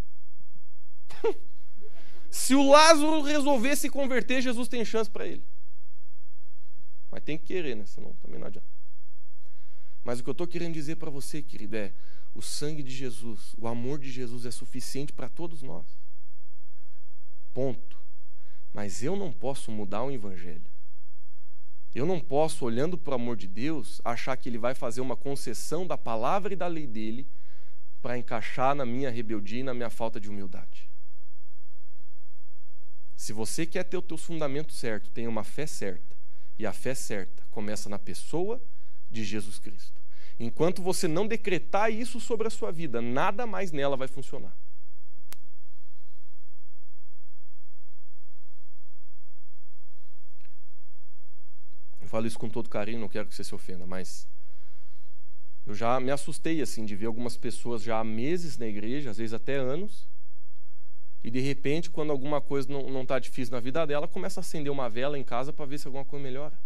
[2.31, 5.45] Se o Lázaro resolver se converter, Jesus tem chance para ele.
[7.11, 7.85] Mas tem que querer, né?
[7.87, 8.69] Senão também não adianta.
[10.05, 11.93] Mas o que eu estou querendo dizer para você, querido, é:
[12.35, 15.87] o sangue de Jesus, o amor de Jesus é suficiente para todos nós.
[17.53, 17.99] Ponto.
[18.73, 20.70] Mas eu não posso mudar o Evangelho.
[21.95, 25.17] Eu não posso, olhando para o amor de Deus, achar que Ele vai fazer uma
[25.17, 27.27] concessão da palavra e da lei dele
[28.01, 30.89] para encaixar na minha rebeldia e na minha falta de humildade.
[33.17, 36.17] Se você quer ter o teu fundamento certo, tenha uma fé certa.
[36.59, 38.61] E a fé certa começa na pessoa
[39.11, 40.01] de Jesus Cristo.
[40.39, 44.57] Enquanto você não decretar isso sobre a sua vida, nada mais nela vai funcionar.
[52.11, 54.27] Falo isso com todo carinho, não quero que você se ofenda, mas
[55.65, 59.19] eu já me assustei assim de ver algumas pessoas já há meses na igreja, às
[59.19, 60.09] vezes até anos,
[61.23, 64.73] e de repente, quando alguma coisa não está difícil na vida dela, começa a acender
[64.73, 66.59] uma vela em casa para ver se alguma coisa melhora.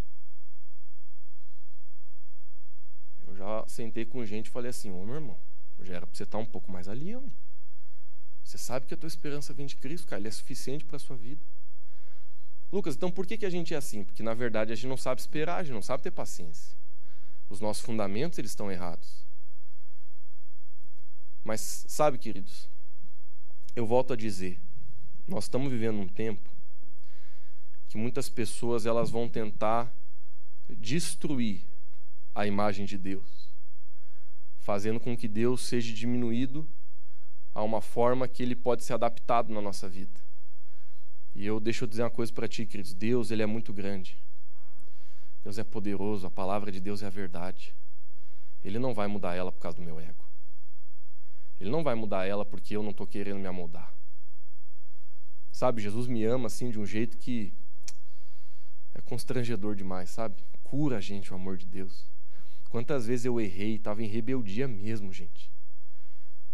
[3.27, 5.37] Eu já sentei com gente e falei assim: Ô meu irmão,
[5.83, 7.15] já era para você estar tá um pouco mais ali.
[7.17, 7.33] Homem.
[8.45, 11.01] Você sabe que a tua esperança vem de Cristo, cara, ele é suficiente para a
[11.01, 11.41] sua vida.
[12.73, 14.05] Lucas, então por que, que a gente é assim?
[14.05, 16.77] Porque na verdade a gente não sabe esperar, a gente não sabe ter paciência.
[17.49, 19.25] Os nossos fundamentos eles estão errados.
[21.45, 22.69] Mas sabe, queridos,
[23.77, 24.59] eu volto a dizer,
[25.29, 26.51] nós estamos vivendo um tempo
[27.89, 29.95] que muitas pessoas elas vão tentar
[30.69, 31.63] destruir
[32.35, 33.49] a imagem de Deus,
[34.61, 36.67] fazendo com que Deus seja diminuído
[37.55, 40.21] a uma forma que ele pode ser adaptado na nossa vida.
[41.35, 42.95] E eu deixo eu dizer uma coisa para ti, queridos.
[42.95, 44.17] Deus, ele é muito grande.
[45.43, 47.75] Deus é poderoso, a palavra de Deus é a verdade.
[48.65, 50.25] Ele não vai mudar ela por causa do meu ego.
[51.61, 53.93] Ele não vai mudar ela porque eu não estou querendo me amoldar.
[55.53, 57.53] Sabe, Jesus me ama assim de um jeito que
[58.95, 60.43] é constrangedor demais, sabe?
[60.63, 62.07] Cura a gente o amor de Deus.
[62.71, 65.51] Quantas vezes eu errei, estava em rebeldia mesmo, gente.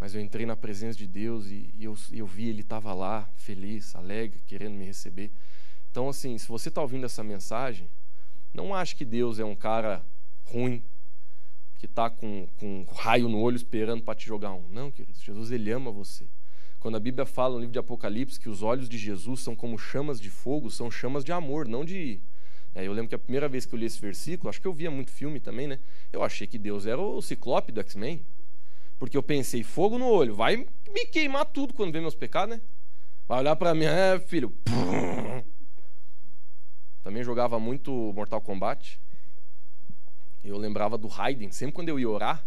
[0.01, 3.29] Mas eu entrei na presença de Deus e, e eu, eu vi ele estava lá,
[3.37, 5.31] feliz, alegre, querendo me receber.
[5.91, 7.87] Então, assim, se você está ouvindo essa mensagem,
[8.55, 10.03] não ache que Deus é um cara
[10.45, 10.83] ruim,
[11.79, 14.67] que está com, com um raio no olho esperando para te jogar um.
[14.71, 16.27] Não, queridos, Jesus ele ama você.
[16.79, 19.79] Quando a Bíblia fala no livro de Apocalipse que os olhos de Jesus são como
[19.79, 22.21] chamas de fogo, são chamas de amor, não de.
[22.75, 24.73] É, eu lembro que a primeira vez que eu li esse versículo, acho que eu
[24.73, 25.79] via muito filme também, né?
[26.11, 28.25] Eu achei que Deus era o ciclope do X-Men.
[29.01, 32.63] Porque eu pensei, fogo no olho, vai me queimar tudo quando vê meus pecados, né?
[33.27, 34.55] Vai olhar para mim, é, filho.
[37.03, 39.01] Também jogava muito Mortal Kombat.
[40.45, 41.51] Eu lembrava do Raiden.
[41.51, 42.45] Sempre quando eu ia orar,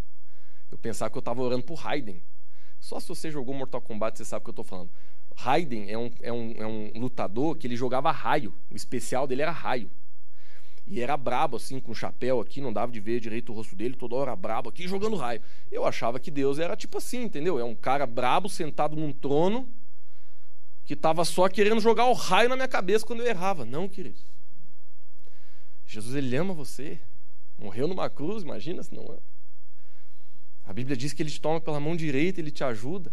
[0.71, 2.21] eu pensava que eu estava orando por Raiden.
[2.79, 4.91] Só se você jogou Mortal Kombat, você sabe o que eu estou falando.
[5.35, 8.53] Raiden é um, é, um, é um lutador que ele jogava raio.
[8.69, 9.89] O especial dele era raio.
[10.86, 13.96] E era brabo, assim, com chapéu aqui, não dava de ver direito o rosto dele,
[13.96, 15.41] toda hora brabo aqui, jogando raio.
[15.72, 17.58] Eu achava que Deus era tipo assim, entendeu?
[17.58, 19.69] É um cara brabo, sentado num trono,
[20.86, 23.65] que estava só querendo jogar o raio na minha cabeça quando eu errava.
[23.65, 24.26] Não, queridos.
[25.88, 27.00] Jesus, ele ama você.
[27.58, 29.22] Morreu numa cruz, imagina se não ama.
[30.65, 33.12] A Bíblia diz que ele te toma pela mão direita, ele te ajuda.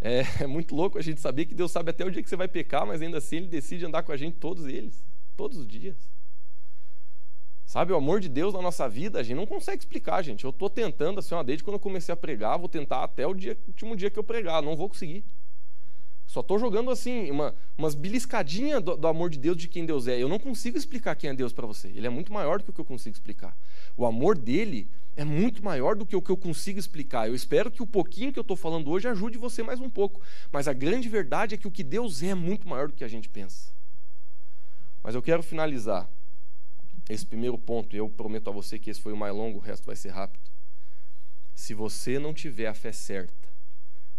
[0.00, 2.36] É, é, muito louco a gente saber que Deus sabe até o dia que você
[2.36, 5.04] vai pecar, mas ainda assim ele decide andar com a gente todos eles,
[5.36, 5.96] todos os dias.
[7.66, 10.44] Sabe, o amor de Deus na nossa vida, a gente não consegue explicar, gente.
[10.44, 13.34] Eu estou tentando, assim, ó, desde quando eu comecei a pregar, vou tentar até o
[13.34, 15.24] dia, último dia que eu pregar, não vou conseguir.
[16.28, 20.06] Só estou jogando, assim, uma, umas beliscadinhas do, do, amor de Deus, de quem Deus
[20.06, 20.20] é.
[20.20, 21.88] Eu não consigo explicar quem é Deus para você.
[21.88, 23.56] Ele é muito maior do que o que eu consigo explicar.
[23.96, 27.26] O amor dele é muito maior do que o que eu consigo explicar.
[27.26, 30.20] Eu espero que o pouquinho que eu estou falando hoje ajude você mais um pouco.
[30.52, 33.04] Mas a grande verdade é que o que Deus é é muito maior do que
[33.04, 33.72] a gente pensa.
[35.02, 36.08] Mas eu quero finalizar
[37.08, 39.86] esse primeiro ponto, eu prometo a você que esse foi o mais longo, o resto
[39.86, 40.50] vai ser rápido.
[41.54, 43.48] Se você não tiver a fé certa,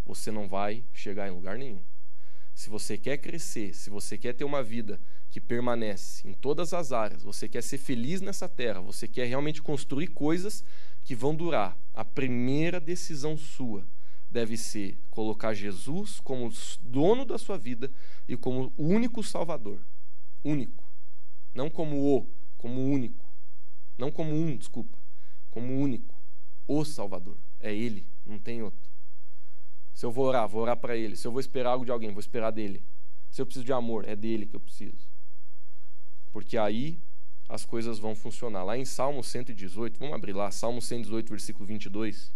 [0.06, 1.82] você não vai chegar em lugar nenhum.
[2.56, 6.92] Se você quer crescer, se você quer ter uma vida que permanece em todas as
[6.92, 10.64] áreas, você quer ser feliz nessa terra, você quer realmente construir coisas
[11.04, 13.86] que vão durar, a primeira decisão sua
[14.30, 17.92] deve ser colocar Jesus como dono da sua vida
[18.28, 19.80] e como o único Salvador.
[20.44, 20.84] Único.
[21.54, 22.28] Não como o
[22.68, 23.26] como único.
[23.98, 24.98] Não como um, desculpa.
[25.50, 26.14] Como único.
[26.68, 27.38] O Salvador.
[27.62, 28.90] É Ele, não tem outro.
[29.94, 31.16] Se eu vou orar, vou orar para Ele.
[31.16, 32.84] Se eu vou esperar algo de alguém, vou esperar dele.
[33.32, 35.08] Se eu preciso de amor, é dele que eu preciso.
[36.32, 37.00] Porque aí
[37.48, 38.64] as coisas vão funcionar.
[38.64, 42.32] Lá em Salmo 118, vamos abrir lá, Salmo 118, versículo 22.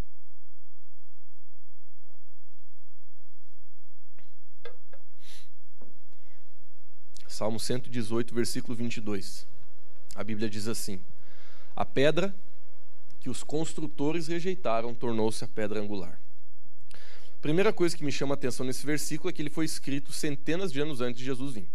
[7.28, 9.46] Salmo 118, versículo 22.
[10.14, 11.00] A Bíblia diz assim:
[11.74, 12.34] A pedra
[13.20, 16.20] que os construtores rejeitaram tornou-se a pedra angular.
[16.92, 20.12] A primeira coisa que me chama a atenção nesse versículo é que ele foi escrito
[20.12, 21.68] centenas de anos antes de Jesus vir.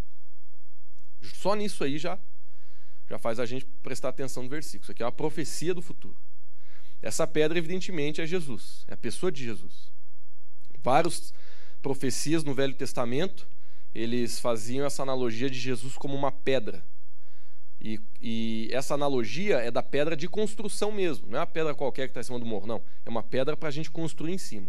[1.21, 2.19] Só nisso aí já
[3.09, 4.83] já faz a gente prestar atenção no versículo.
[4.83, 6.17] Isso aqui é uma profecia do futuro.
[7.01, 9.91] Essa pedra, evidentemente, é Jesus, é a pessoa de Jesus.
[10.83, 11.33] Várias
[11.81, 13.47] profecias no Velho Testamento,
[13.95, 16.83] eles faziam essa analogia de Jesus como uma pedra
[17.79, 22.07] e, e, essa analogia é da pedra de construção mesmo, não é uma pedra qualquer
[22.07, 22.81] que está em cima do morro, não.
[23.05, 24.67] É uma pedra para a gente construir em cima.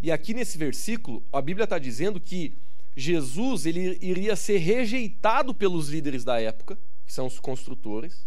[0.00, 2.56] E aqui nesse versículo, a Bíblia está dizendo que
[2.96, 8.26] Jesus ele iria ser rejeitado pelos líderes da época, que são os construtores.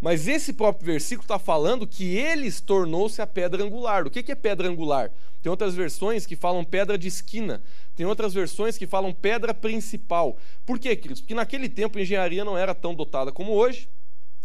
[0.00, 4.06] Mas esse próprio versículo está falando que eles tornou-se a pedra angular.
[4.06, 5.10] O que é pedra angular?
[5.42, 7.62] Tem outras versões que falam pedra de esquina.
[7.94, 10.38] Tem outras versões que falam pedra principal.
[10.64, 11.20] Por quê, queridos?
[11.20, 13.88] Porque naquele tempo a engenharia não era tão dotada como hoje,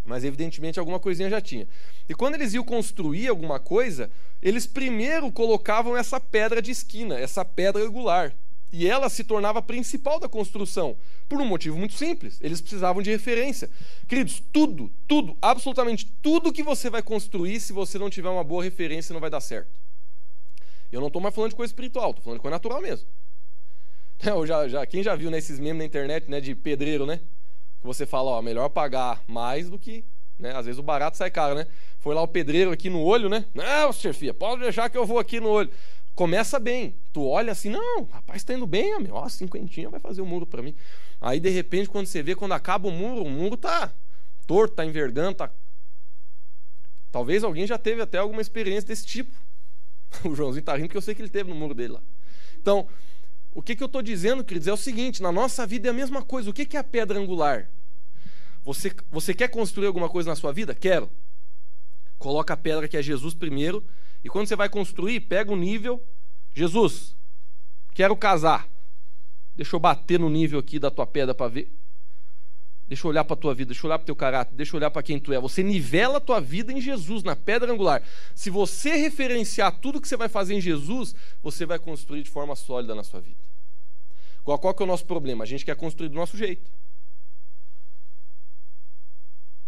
[0.04, 1.66] mas evidentemente alguma coisinha já tinha.
[2.06, 4.10] E quando eles iam construir alguma coisa,
[4.42, 8.34] eles primeiro colocavam essa pedra de esquina, essa pedra angular.
[8.72, 10.96] E ela se tornava a principal da construção,
[11.28, 13.70] por um motivo muito simples: eles precisavam de referência.
[14.08, 18.64] Queridos, tudo, tudo, absolutamente tudo que você vai construir, se você não tiver uma boa
[18.64, 19.78] referência, não vai dar certo.
[20.90, 23.06] Eu não estou mais falando de coisa espiritual, estou falando de coisa natural mesmo.
[24.24, 27.20] Eu já, já, quem já viu nesses memes na internet né, de pedreiro, né?
[27.80, 30.04] Que você fala, ó, melhor pagar mais do que.
[30.38, 31.66] Né, às vezes o barato sai caro, né?
[31.98, 33.46] Foi lá o pedreiro aqui no olho, né?
[33.54, 35.70] Não, chefia, pode deixar que eu vou aqui no olho.
[36.16, 36.96] Começa bem.
[37.12, 38.92] Tu olha assim, não, rapaz, está indo bem.
[39.12, 40.74] Ó, cinquentinha vai fazer o um muro para mim.
[41.20, 43.92] Aí, de repente, quando você vê, quando acaba o muro, o muro tá
[44.46, 45.50] torto, tá envergando, tá...
[47.12, 49.32] Talvez alguém já teve até alguma experiência desse tipo.
[50.24, 52.02] O Joãozinho tá rindo porque eu sei que ele teve no muro dele lá.
[52.58, 52.88] Então,
[53.52, 55.94] o que, que eu estou dizendo, queridos, é o seguinte: na nossa vida é a
[55.94, 56.48] mesma coisa.
[56.48, 57.68] O que, que é a pedra angular?
[58.64, 60.74] Você, você quer construir alguma coisa na sua vida?
[60.74, 61.10] Quero.
[62.18, 63.84] Coloca a pedra que é Jesus primeiro.
[64.26, 66.04] E quando você vai construir, pega o nível.
[66.52, 67.14] Jesus,
[67.94, 68.68] quero casar.
[69.54, 71.72] Deixa eu bater no nível aqui da tua pedra para ver.
[72.88, 74.74] Deixa eu olhar para a tua vida, deixa eu olhar para o teu caráter, deixa
[74.74, 75.38] eu olhar para quem tu é.
[75.38, 78.02] Você nivela a tua vida em Jesus, na pedra angular.
[78.34, 82.56] Se você referenciar tudo que você vai fazer em Jesus, você vai construir de forma
[82.56, 83.38] sólida na sua vida.
[84.42, 85.44] Qual, qual que é o nosso problema?
[85.44, 86.68] A gente quer construir do nosso jeito.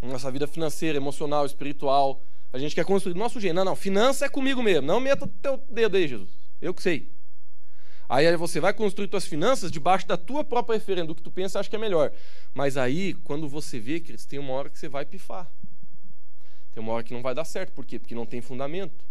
[0.03, 2.21] Nossa vida financeira, emocional, espiritual.
[2.53, 3.55] A gente quer construir do nosso jeito.
[3.55, 4.87] Não, não, finança é comigo mesmo.
[4.87, 6.31] Não meta o teu dedo aí, Jesus.
[6.61, 7.11] Eu que sei.
[8.09, 11.61] Aí você vai construir suas finanças debaixo da tua própria referência, do que tu pensa
[11.61, 12.11] acha que é melhor.
[12.55, 15.51] Mas aí, quando você vê, que tem uma hora que você vai pifar.
[16.73, 17.73] Tem uma hora que não vai dar certo.
[17.73, 17.99] Por quê?
[17.99, 19.05] Porque não tem fundamento.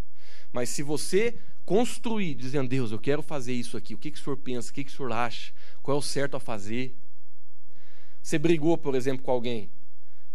[0.51, 4.23] Mas se você construir, dizendo, Deus, eu quero fazer isso aqui, o que, que o
[4.23, 6.95] senhor pensa, o que, que o senhor acha, qual é o certo a fazer?
[8.23, 9.69] Você brigou, por exemplo, com alguém.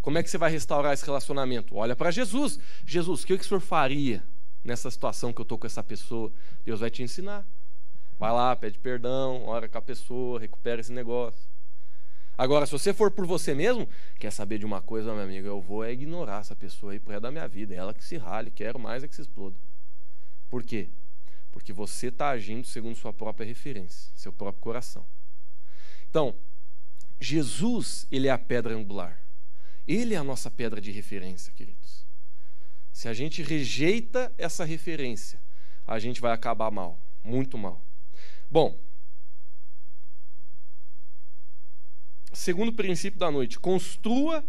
[0.03, 1.77] Como é que você vai restaurar esse relacionamento?
[1.77, 2.59] Olha para Jesus.
[2.85, 4.23] Jesus, o que, que o senhor faria
[4.65, 6.31] nessa situação que eu estou com essa pessoa?
[6.65, 7.47] Deus vai te ensinar.
[8.19, 11.49] Vai lá, pede perdão, ora com a pessoa, recupera esse negócio.
[12.37, 13.89] Agora, se você for por você mesmo,
[14.19, 17.13] quer saber de uma coisa, meu amigo, eu vou é ignorar essa pessoa aí pro
[17.13, 17.73] resto da minha vida.
[17.73, 19.57] É ela que se rale, quero mais é que se exploda.
[20.51, 20.89] Por quê?
[21.53, 25.07] Porque você está agindo segundo sua própria referência, seu próprio coração.
[26.11, 26.35] Então,
[27.21, 29.22] Jesus, ele é a pedra angular.
[29.87, 32.07] Ele é a nossa pedra de referência, queridos.
[32.93, 35.41] Se a gente rejeita essa referência,
[35.87, 37.81] a gente vai acabar mal, muito mal.
[38.51, 38.79] Bom,
[42.33, 44.45] segundo princípio da noite, construa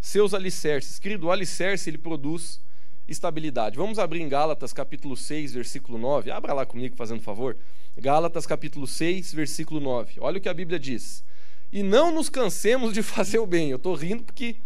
[0.00, 0.98] seus alicerces.
[0.98, 2.60] Querido, o alicerce ele produz
[3.08, 3.76] estabilidade.
[3.76, 6.30] Vamos abrir em Gálatas capítulo 6, versículo 9.
[6.30, 7.56] Abra lá comigo, fazendo favor.
[7.96, 10.16] Gálatas capítulo 6, versículo 9.
[10.20, 11.24] Olha o que a Bíblia diz.
[11.72, 13.70] E não nos cansemos de fazer o bem.
[13.70, 14.56] Eu estou rindo porque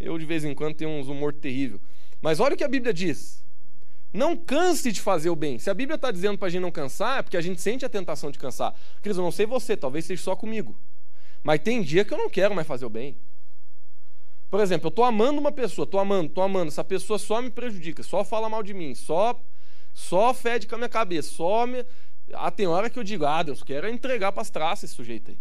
[0.00, 1.80] eu de vez em quando tenho uns humor terrível.
[2.20, 3.44] Mas olha o que a Bíblia diz.
[4.12, 5.58] Não canse de fazer o bem.
[5.58, 7.84] Se a Bíblia está dizendo para a gente não cansar, é porque a gente sente
[7.84, 8.74] a tentação de cansar.
[9.02, 10.78] Queridos, eu não sei você, talvez seja só comigo.
[11.42, 13.16] Mas tem dia que eu não quero mais fazer o bem.
[14.50, 17.50] Por exemplo, eu estou amando uma pessoa, estou amando, estou amando, essa pessoa só me
[17.50, 19.38] prejudica, só fala mal de mim, só
[19.92, 21.84] só fede com a minha cabeça, só me.
[22.32, 25.32] Ah, tem hora que eu digo, ah, Deus, quero entregar para as traças esse sujeito
[25.32, 25.38] aí.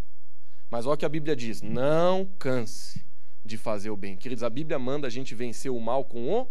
[0.70, 3.07] Mas olha o que a Bíblia diz: não canse
[3.48, 4.16] de fazer o bem.
[4.16, 6.48] Queridos, a Bíblia manda a gente vencer o mal com o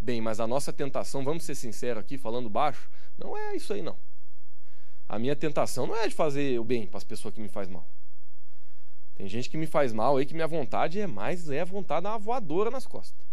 [0.00, 3.82] bem, mas a nossa tentação, vamos ser sinceros aqui, falando baixo, não é isso aí
[3.82, 3.96] não.
[5.08, 7.74] A minha tentação não é de fazer o bem para as pessoas que me fazem
[7.74, 7.86] mal.
[9.14, 12.02] Tem gente que me faz mal aí que minha vontade é mais é a vontade
[12.02, 13.24] de uma voadora nas costas.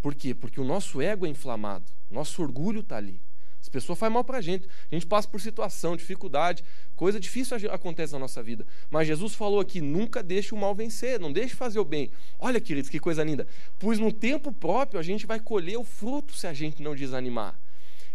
[0.00, 0.34] Por quê?
[0.34, 3.20] Porque o nosso ego é inflamado, nosso orgulho está ali.
[3.60, 4.66] As pessoas fazem mal para a gente.
[4.90, 6.64] A gente passa por situação, dificuldade,
[6.96, 8.66] coisa difícil acontece na nossa vida.
[8.90, 12.10] Mas Jesus falou aqui: nunca deixe o mal vencer, não deixe fazer o bem.
[12.38, 13.46] Olha, queridos, que coisa linda.
[13.78, 17.54] Pois no tempo próprio a gente vai colher o fruto se a gente não desanimar.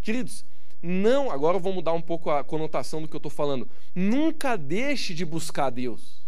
[0.02, 0.44] Queridos,
[0.82, 3.68] não, agora eu vou mudar um pouco a conotação do que eu estou falando.
[3.94, 6.24] Nunca deixe de buscar Deus.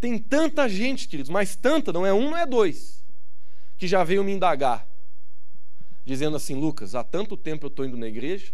[0.00, 3.04] Tem tanta gente, queridos, mas tanta, não é um, não é dois,
[3.76, 4.86] que já veio me indagar,
[6.04, 8.52] dizendo assim: Lucas, há tanto tempo eu estou indo na igreja,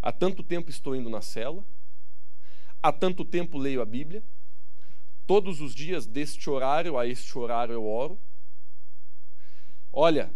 [0.00, 1.64] há tanto tempo estou indo na cela,
[2.82, 4.22] há tanto tempo leio a Bíblia,
[5.26, 8.18] todos os dias, deste horário a este horário eu oro.
[9.92, 10.32] Olha,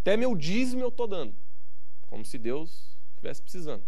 [0.00, 1.34] até meu dízimo eu estou dando.
[2.06, 3.82] Como se Deus estivesse precisando.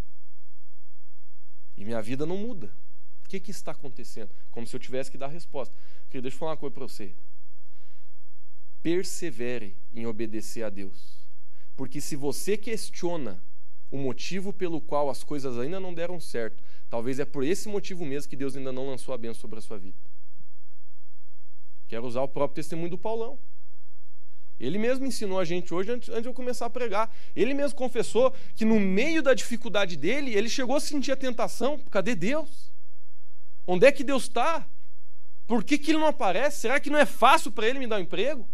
[1.77, 2.71] E minha vida não muda.
[3.25, 4.31] O que, que está acontecendo?
[4.51, 5.75] Como se eu tivesse que dar resposta.
[6.11, 7.15] Querido, deixa eu falar uma coisa para você.
[8.83, 11.21] Persevere em obedecer a Deus.
[11.77, 13.43] Porque se você questiona
[13.91, 18.05] o motivo pelo qual as coisas ainda não deram certo, talvez é por esse motivo
[18.05, 19.99] mesmo que Deus ainda não lançou a bênção sobre a sua vida.
[21.89, 23.39] Quero usar o próprio testemunho do Paulão.
[24.61, 27.11] Ele mesmo ensinou a gente hoje, antes, antes de eu começar a pregar.
[27.35, 31.79] Ele mesmo confessou que no meio da dificuldade dele, ele chegou a sentir a tentação:
[31.91, 32.71] cadê Deus?
[33.67, 34.67] Onde é que Deus está?
[35.47, 36.61] Por que, que ele não aparece?
[36.61, 38.47] Será que não é fácil para ele me dar um emprego?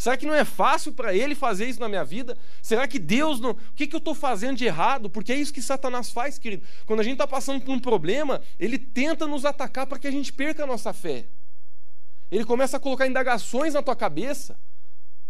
[0.00, 2.34] Será que não é fácil para ele fazer isso na minha vida?
[2.62, 3.50] Será que Deus não.
[3.50, 5.10] O que, que eu estou fazendo de errado?
[5.10, 6.62] Porque é isso que Satanás faz, querido.
[6.86, 10.10] Quando a gente está passando por um problema, ele tenta nos atacar para que a
[10.10, 11.26] gente perca a nossa fé.
[12.32, 14.56] Ele começa a colocar indagações na tua cabeça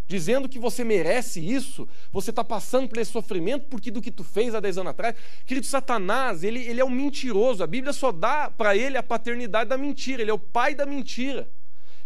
[0.06, 4.22] dizendo que você merece isso, você está passando por esse sofrimento porque do que tu
[4.22, 5.16] fez há 10 anos atrás.
[5.46, 7.64] Querido, Satanás, ele, ele é um mentiroso.
[7.64, 10.86] A Bíblia só dá para ele a paternidade da mentira, ele é o pai da
[10.86, 11.50] mentira.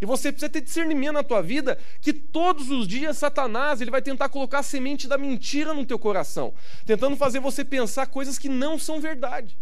[0.05, 4.02] E você precisa ter discernimento na tua vida que todos os dias Satanás ele vai
[4.02, 6.52] tentar colocar a semente da mentira no teu coração,
[6.84, 9.57] tentando fazer você pensar coisas que não são verdade.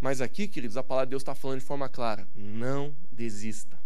[0.00, 3.78] Mas aqui, queridos, a palavra de Deus está falando de forma clara: não desista.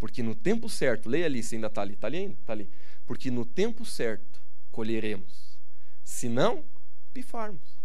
[0.00, 2.34] Porque no tempo certo, leia ali, se ainda está ali, está ali?
[2.40, 2.70] Está ali.
[3.04, 4.40] Porque no tempo certo
[4.72, 5.58] colheremos.
[6.02, 6.64] Se não,
[7.12, 7.76] pifarmos.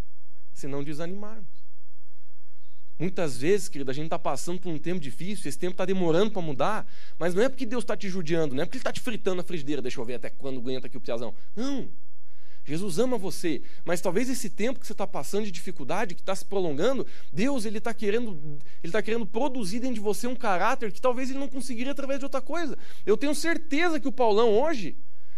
[0.53, 1.52] Se não, desanimarmos.
[2.97, 6.31] Muitas vezes, querido, a gente está passando por um tempo difícil, esse tempo está demorando
[6.31, 6.87] para mudar,
[7.17, 9.37] mas não é porque Deus está te judiando, não é porque Ele está te fritando
[9.37, 11.33] na frigideira, deixa eu ver até quando aguenta aqui o piazão.
[11.55, 11.89] Não.
[12.65, 16.33] Jesus ama você, mas talvez esse tempo que você está passando de dificuldade, que está
[16.33, 18.39] se prolongando, Deus ele está querendo,
[18.81, 22.19] ele está querendo produzir dentro de você um caráter que talvez ele não conseguiria através
[22.19, 22.77] de outra coisa.
[23.05, 24.95] Eu tenho certeza que o Paulão hoje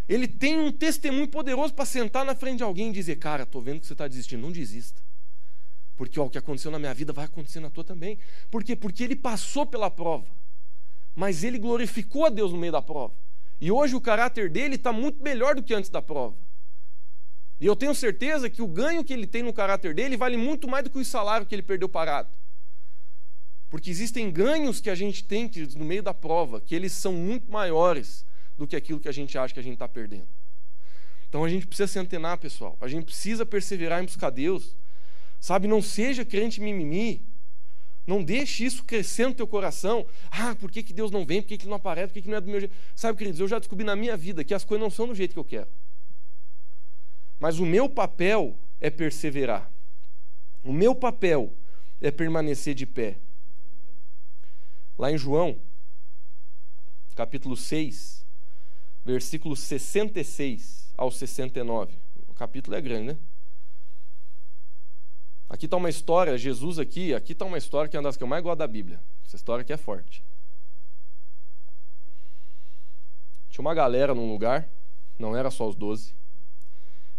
[0.08, 3.60] ele tem um testemunho poderoso para sentar na frente de alguém e dizer, cara, estou
[3.60, 5.02] vendo que você está desistindo, não desista.
[5.96, 8.20] Porque ó, o que aconteceu na minha vida vai acontecer na tua também.
[8.52, 8.76] Por quê?
[8.76, 10.28] Porque ele passou pela prova,
[11.16, 13.14] mas ele glorificou a Deus no meio da prova.
[13.60, 16.36] E hoje o caráter dele está muito melhor do que antes da prova.
[17.60, 20.68] E eu tenho certeza que o ganho que ele tem no caráter dele vale muito
[20.68, 22.30] mais do que o salário que ele perdeu parado.
[23.70, 27.50] Porque existem ganhos que a gente tem no meio da prova, que eles são muito
[27.52, 28.26] maiores
[28.58, 30.28] do que aquilo que a gente acha que a gente está perdendo.
[31.28, 32.78] Então a gente precisa se antenar, pessoal.
[32.80, 34.76] A gente precisa perseverar em buscar Deus.
[35.46, 37.22] Sabe, não seja crente mimimi.
[38.08, 40.04] Não deixe isso crescer no teu coração.
[40.32, 41.40] Ah, por que, que Deus não vem?
[41.40, 42.08] Por que, que não aparece?
[42.08, 42.74] Por que, que não é do meu jeito?
[42.96, 45.34] Sabe, queridos, eu já descobri na minha vida que as coisas não são do jeito
[45.34, 45.68] que eu quero.
[47.40, 49.72] Mas o meu papel é perseverar.
[50.64, 51.54] O meu papel
[52.02, 53.16] é permanecer de pé.
[54.98, 55.60] Lá em João,
[57.16, 58.26] capítulo 6,
[59.06, 61.94] versículos 66 ao 69.
[62.28, 63.18] O capítulo é grande, né?
[65.50, 68.24] Aqui está uma história, Jesus aqui, aqui está uma história que é uma das que
[68.24, 69.00] eu mais gosto da Bíblia.
[69.26, 70.24] Essa história aqui é forte.
[73.50, 74.68] Tinha uma galera num lugar,
[75.18, 76.14] não era só os doze,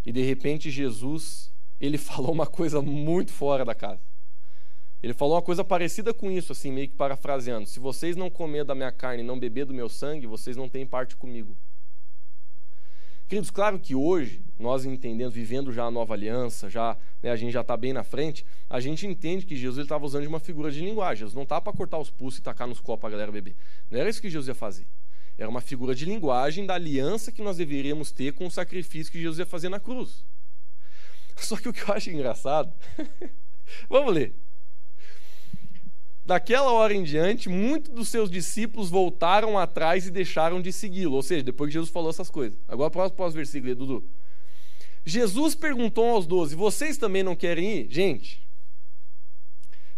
[0.05, 1.51] e de repente Jesus,
[1.81, 4.03] ele falou uma coisa muito fora da casa.
[5.03, 8.65] Ele falou uma coisa parecida com isso, assim, meio que parafraseando: Se vocês não comer
[8.65, 11.57] da minha carne e não beber do meu sangue, vocês não têm parte comigo.
[13.29, 17.53] Queridos, claro que hoje, nós entendendo, vivendo já a nova aliança, já né, a gente
[17.53, 20.71] já está bem na frente, a gente entende que Jesus estava usando de uma figura
[20.71, 21.21] de linguagem.
[21.21, 23.57] Jesus não estava para cortar os pulsos e tacar nos copos para a galera beber.
[23.91, 24.87] Não era isso que Jesus ia fazer.
[25.37, 29.21] Era uma figura de linguagem da aliança que nós deveríamos ter com o sacrifício que
[29.21, 30.25] Jesus ia fazer na cruz.
[31.37, 32.73] Só que o que eu acho engraçado.
[33.91, 34.35] Vamos ler.
[36.27, 41.15] Daquela hora em diante, muitos dos seus discípulos voltaram atrás e deixaram de segui-lo.
[41.15, 42.59] Ou seja, depois que Jesus falou essas coisas.
[42.67, 44.05] Agora, próximo versículo, Dudu.
[45.05, 47.87] Jesus perguntou aos doze: Vocês também não querem ir?
[47.89, 48.45] Gente,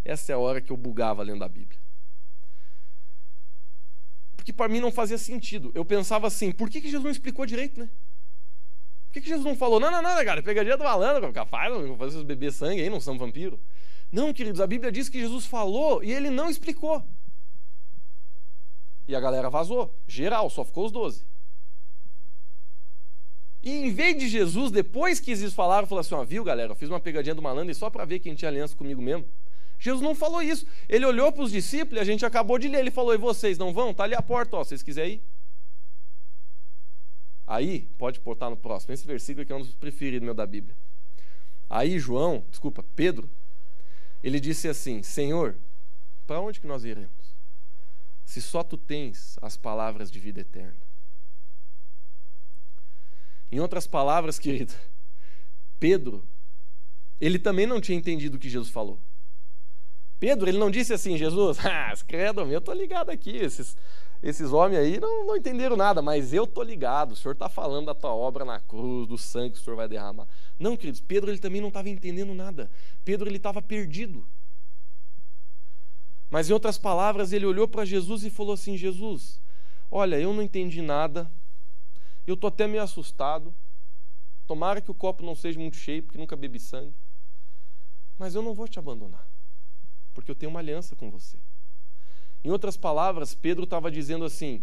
[0.05, 1.79] essa é a hora que eu bugava lendo a Bíblia
[4.49, 5.70] que para mim não fazia sentido.
[5.74, 7.87] Eu pensava assim, por que, que Jesus não explicou direito, né?
[9.07, 12.16] Por que, que Jesus não falou, não, não, não, cara, pegadinha do malandro, não fazer
[12.16, 13.61] esses beber sangue aí, não são vampiro.
[14.11, 17.04] Não, queridos, a Bíblia diz que Jesus falou e ele não explicou.
[19.06, 21.24] E a galera vazou, geral, só ficou os doze.
[23.62, 26.76] E em vez de Jesus, depois que eles falaram, falou assim: ó, viu galera, eu
[26.76, 29.26] fiz uma pegadinha do malandro e só para ver quem tinha aliança comigo mesmo.
[29.78, 30.66] Jesus não falou isso.
[30.88, 33.72] Ele olhou para os discípulos, a gente acabou de ler, ele falou: E vocês não
[33.72, 33.90] vão?
[33.90, 35.22] Está ali a porta, ó, vocês quiserem ir.
[37.46, 38.92] Aí, pode portar no próximo.
[38.92, 40.76] Esse versículo aqui é um dos preferidos meu da Bíblia.
[41.68, 43.28] Aí, João, desculpa, Pedro,
[44.23, 45.57] ele disse assim: Senhor,
[46.27, 47.35] para onde que nós iremos?
[48.25, 50.77] Se só tu tens as palavras de vida eterna.
[53.51, 54.75] Em outras palavras, querido,
[55.81, 56.27] Pedro,
[57.21, 59.01] ele também não tinha entendido o que Jesus falou.
[60.21, 63.77] Pedro, ele não disse assim, Jesus, ah, credo, eu tô ligado aqui, esses,
[64.23, 67.87] esses homens aí não, não entenderam nada, mas eu tô ligado, o Senhor está falando
[67.87, 70.27] da tua obra na cruz, do sangue que o Senhor vai derramar.
[70.59, 72.71] Não, queridos, Pedro ele também não estava entendendo nada.
[73.05, 74.27] Pedro ele estava perdido.
[76.31, 79.41] Mas em outras palavras, ele olhou para Jesus e falou assim: Jesus,
[79.91, 81.31] olha, eu não entendi nada,
[82.27, 83.55] eu estou até meio assustado.
[84.47, 86.95] Tomara que o copo não seja muito cheio, porque nunca bebi sangue.
[88.19, 89.29] Mas eu não vou te abandonar
[90.19, 91.39] porque eu tenho uma aliança com você.
[92.45, 94.62] Em outras palavras, Pedro estava dizendo assim: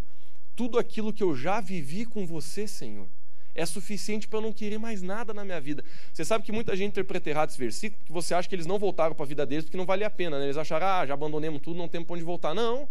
[0.55, 3.07] tudo aquilo que eu já vivi com você, Senhor,
[3.53, 5.83] é suficiente para eu não querer mais nada na minha vida.
[6.11, 8.77] Você sabe que muita gente interpreta errado esse versículo, porque você acha que eles não
[8.77, 10.45] voltaram para a vida deles porque não valia a pena, né?
[10.45, 12.53] Eles acharam, ah, já abandonemos tudo, não temos para onde voltar.
[12.53, 12.87] Não.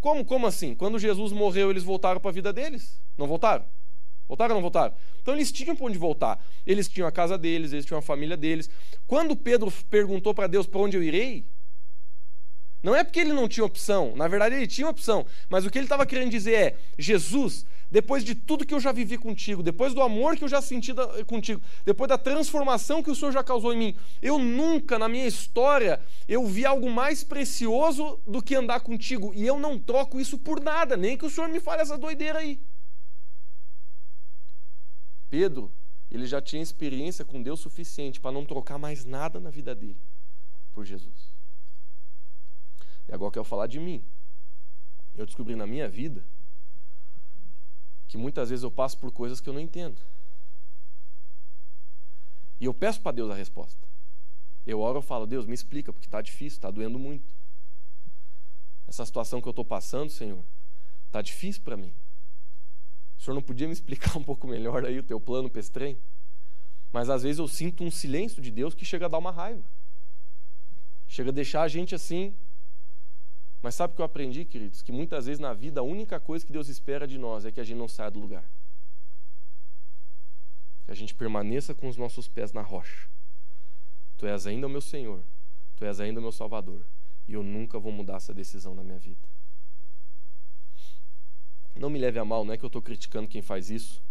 [0.00, 0.76] Como, como assim?
[0.76, 3.00] Quando Jesus morreu, eles voltaram para a vida deles?
[3.16, 3.64] Não voltaram?
[4.28, 4.94] Voltaram ou não voltaram?
[5.20, 6.44] Então eles tinham para onde voltar.
[6.64, 8.70] Eles tinham a casa deles, eles tinham a família deles.
[9.06, 11.44] Quando Pedro perguntou para Deus para onde eu irei,
[12.88, 15.76] não é porque ele não tinha opção, na verdade ele tinha opção, mas o que
[15.76, 19.92] ele estava querendo dizer é: Jesus, depois de tudo que eu já vivi contigo, depois
[19.92, 23.44] do amor que eu já senti da, contigo, depois da transformação que o Senhor já
[23.44, 28.54] causou em mim, eu nunca na minha história eu vi algo mais precioso do que
[28.54, 31.82] andar contigo e eu não troco isso por nada, nem que o Senhor me fale
[31.82, 32.58] essa doideira aí.
[35.28, 35.70] Pedro,
[36.10, 40.00] ele já tinha experiência com Deus suficiente para não trocar mais nada na vida dele
[40.72, 41.37] por Jesus.
[43.08, 44.04] E agora eu quero falar de mim.
[45.14, 46.22] Eu descobri na minha vida
[48.06, 50.00] que muitas vezes eu passo por coisas que eu não entendo.
[52.60, 53.86] E eu peço para Deus a resposta.
[54.66, 57.34] Eu oro e falo, Deus, me explica, porque está difícil, está doendo muito.
[58.86, 60.42] Essa situação que eu estou passando, Senhor,
[61.06, 61.92] está difícil para mim.
[63.18, 65.72] O Senhor não podia me explicar um pouco melhor aí o teu plano para esse?
[66.92, 69.62] Mas às vezes eu sinto um silêncio de Deus que chega a dar uma raiva.
[71.06, 72.34] Chega a deixar a gente assim,
[73.62, 74.82] mas sabe o que eu aprendi, queridos?
[74.82, 77.60] Que muitas vezes na vida a única coisa que Deus espera de nós é que
[77.60, 78.44] a gente não saia do lugar.
[80.84, 83.08] Que a gente permaneça com os nossos pés na rocha.
[84.16, 85.22] Tu és ainda o meu Senhor,
[85.76, 86.84] tu és ainda o meu Salvador,
[87.26, 89.28] e eu nunca vou mudar essa decisão na minha vida.
[91.76, 94.02] Não me leve a mal, não é que eu estou criticando quem faz isso.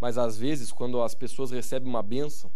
[0.00, 2.50] Mas às vezes, quando as pessoas recebem uma bênção,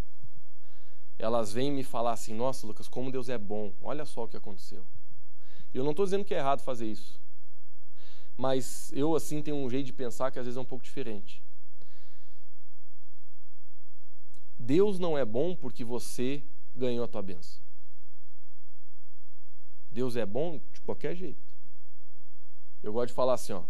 [1.18, 4.36] elas vêm me falar assim: Nossa, Lucas, como Deus é bom, olha só o que
[4.36, 4.84] aconteceu.
[5.76, 7.20] Eu não estou dizendo que é errado fazer isso.
[8.36, 11.42] Mas eu, assim, tenho um jeito de pensar que às vezes é um pouco diferente.
[14.58, 16.42] Deus não é bom porque você
[16.74, 17.60] ganhou a tua benção.
[19.90, 21.44] Deus é bom de qualquer jeito.
[22.82, 23.62] Eu gosto de falar assim, ó.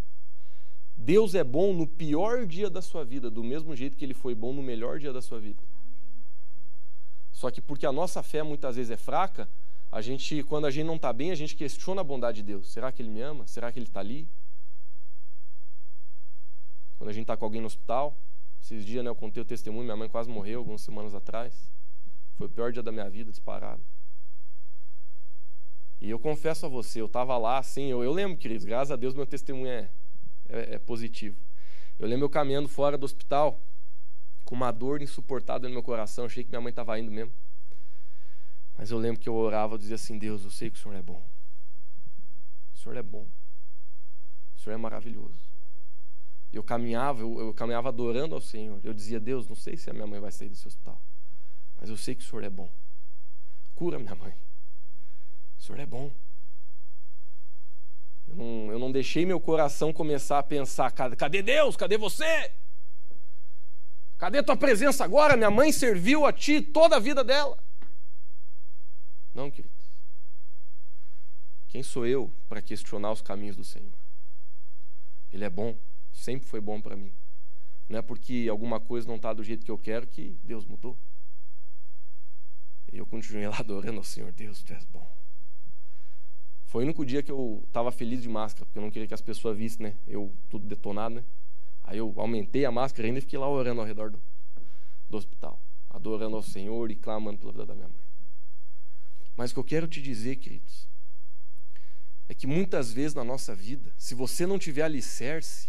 [0.96, 4.34] Deus é bom no pior dia da sua vida, do mesmo jeito que ele foi
[4.34, 5.62] bom no melhor dia da sua vida.
[7.32, 9.48] Só que porque a nossa fé muitas vezes é fraca,
[9.96, 12.70] a gente, quando a gente não está bem, a gente questiona a bondade de Deus.
[12.70, 13.46] Será que Ele me ama?
[13.46, 14.28] Será que Ele está ali?
[16.98, 18.14] Quando a gente está com alguém no hospital,
[18.62, 21.72] esses dias né, eu contei o testemunho, minha mãe quase morreu algumas semanas atrás.
[22.36, 23.80] Foi o pior dia da minha vida, disparado.
[25.98, 28.96] E eu confesso a você, eu estava lá assim, eu, eu lembro, queridos, graças a
[28.96, 29.88] Deus meu testemunho é,
[30.50, 31.38] é, é positivo.
[31.98, 33.58] Eu lembro eu caminhando fora do hospital,
[34.44, 37.32] com uma dor insuportável no meu coração, achei que minha mãe estava indo mesmo.
[38.78, 40.94] Mas eu lembro que eu orava e dizia assim: Deus, eu sei que o Senhor
[40.94, 41.22] é bom.
[42.74, 43.26] O Senhor é bom.
[44.56, 45.46] O Senhor é maravilhoso.
[46.52, 48.80] Eu caminhava, eu, eu caminhava adorando ao Senhor.
[48.84, 51.00] Eu dizia: Deus, não sei se a minha mãe vai sair desse hospital,
[51.80, 52.70] mas eu sei que o Senhor é bom.
[53.74, 54.34] Cura minha mãe.
[55.58, 56.10] O Senhor é bom.
[58.28, 61.76] Eu não, eu não deixei meu coração começar a pensar: cadê Deus?
[61.76, 62.52] Cadê você?
[64.18, 65.36] Cadê tua presença agora?
[65.36, 67.58] Minha mãe serviu a ti toda a vida dela.
[69.36, 69.92] Não, queridos.
[71.68, 73.92] Quem sou eu para questionar os caminhos do Senhor?
[75.30, 75.76] Ele é bom,
[76.10, 77.12] sempre foi bom para mim.
[77.86, 80.96] Não é porque alguma coisa não está do jeito que eu quero que Deus mudou.
[82.90, 84.32] E eu continuei lá adorando ao Senhor.
[84.32, 85.06] Deus, tu és bom.
[86.64, 89.12] Foi o único dia que eu estava feliz de máscara, porque eu não queria que
[89.12, 89.98] as pessoas vissem, né?
[90.08, 91.24] Eu tudo detonado, né?
[91.84, 94.18] Aí eu aumentei a máscara ainda e fiquei lá orando ao redor do,
[95.10, 95.60] do hospital,
[95.90, 98.05] adorando ao Senhor e clamando pela vida da minha mãe.
[99.36, 100.88] Mas o que eu quero te dizer, queridos,
[102.28, 105.68] é que muitas vezes na nossa vida, se você não tiver alicerce,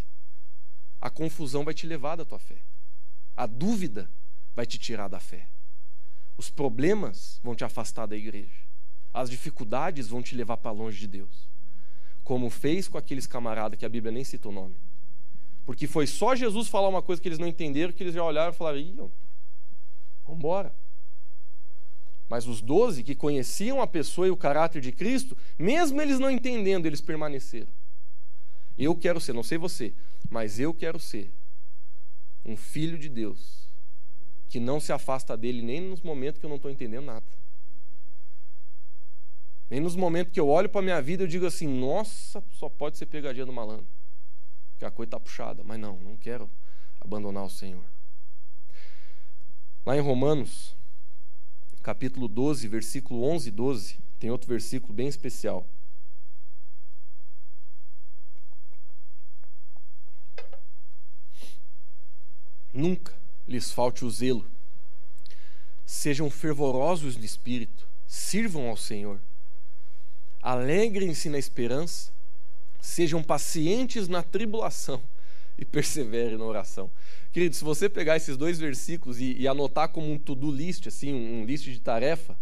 [1.00, 2.58] a confusão vai te levar da tua fé.
[3.36, 4.10] A dúvida
[4.56, 5.48] vai te tirar da fé.
[6.38, 8.68] Os problemas vão te afastar da igreja.
[9.14, 11.48] As dificuldades vão te levar para longe de Deus.
[12.24, 14.76] Como fez com aqueles camaradas que a Bíblia nem cita o nome.
[15.66, 18.52] Porque foi só Jesus falar uma coisa que eles não entenderam, que eles já olharam
[18.52, 19.12] e falaram:
[20.26, 20.74] vamos embora.
[22.30, 26.30] Mas os doze que conheciam a pessoa e o caráter de Cristo, mesmo eles não
[26.30, 27.72] entendendo, eles permaneceram.
[28.78, 29.94] Eu quero ser, não sei você,
[30.30, 31.32] mas eu quero ser
[32.46, 33.68] um filho de Deus
[34.50, 37.26] que não se afasta dele nem nos momentos que eu não estou entendendo nada.
[39.70, 42.70] Nem nos momentos que eu olho para a minha vida e digo assim: nossa, só
[42.70, 43.88] pode ser pegadinha do malandro,
[44.78, 45.64] que a coisa está puxada.
[45.66, 46.50] Mas não, não quero
[47.02, 47.84] abandonar o Senhor.
[49.86, 50.77] Lá em Romanos,
[51.88, 55.66] capítulo 12, versículo 11 e 12, tem outro versículo bem especial.
[62.74, 63.18] Nunca
[63.48, 64.46] lhes falte o zelo.
[65.86, 69.22] Sejam fervorosos no espírito, sirvam ao Senhor.
[70.42, 72.12] Alegrem-se na esperança,
[72.82, 75.02] Sejam pacientes na tribulação
[75.58, 76.92] e perseverem na oração.
[77.32, 81.14] Querido, se você pegar esses dois versículos e, e anotar como um to-do list, assim,
[81.14, 82.38] um, um list de tarefa,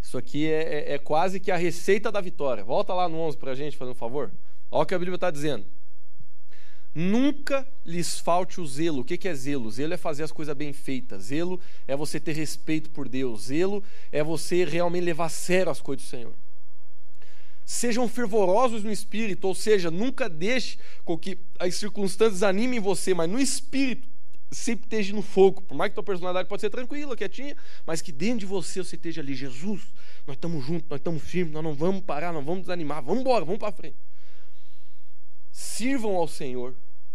[0.00, 2.64] isso aqui é, é, é, quase que a receita da vitória.
[2.64, 4.32] Volta lá no 11 para a gente, fazendo um favor.
[4.70, 5.64] Olha o que a Bíblia está dizendo.
[6.92, 9.00] Nunca lhes falte o zelo.
[9.00, 9.70] O que é zelo?
[9.70, 11.24] Zelo é fazer as coisas bem feitas.
[11.24, 13.42] Zelo é você ter respeito por Deus.
[13.42, 16.32] Zelo é você realmente levar a sério as coisas do Senhor.
[17.72, 23.30] Sejam fervorosos no espírito, ou seja, nunca deixe com que as circunstâncias animem você, mas
[23.30, 24.08] no espírito
[24.50, 25.62] sempre esteja no fogo.
[25.62, 27.56] Por mais que tua personalidade pode ser tranquila, quietinha,
[27.86, 29.82] mas que dentro de você você esteja ali, Jesus,
[30.26, 33.44] nós estamos juntos, nós estamos firmes, nós não vamos parar, não vamos desanimar, vamos embora,
[33.44, 33.96] vamos para frente.
[35.52, 36.74] Sirvam ao Senhor.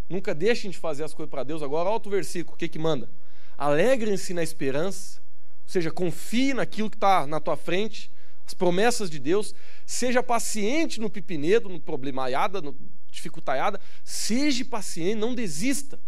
[0.10, 1.62] Nunca deixem de fazer as coisas para Deus.
[1.62, 3.10] Agora, olha o versículo, o que que manda?
[3.58, 5.20] Alegrem-se na esperança,
[5.66, 8.10] ou seja, confie naquilo que está na tua frente,
[8.46, 9.54] as promessas de Deus.
[9.86, 12.76] Seja paciente no pipinedo, no problemaiada, no
[13.10, 13.80] dificultaiada.
[14.04, 16.00] Seja paciente, não desista.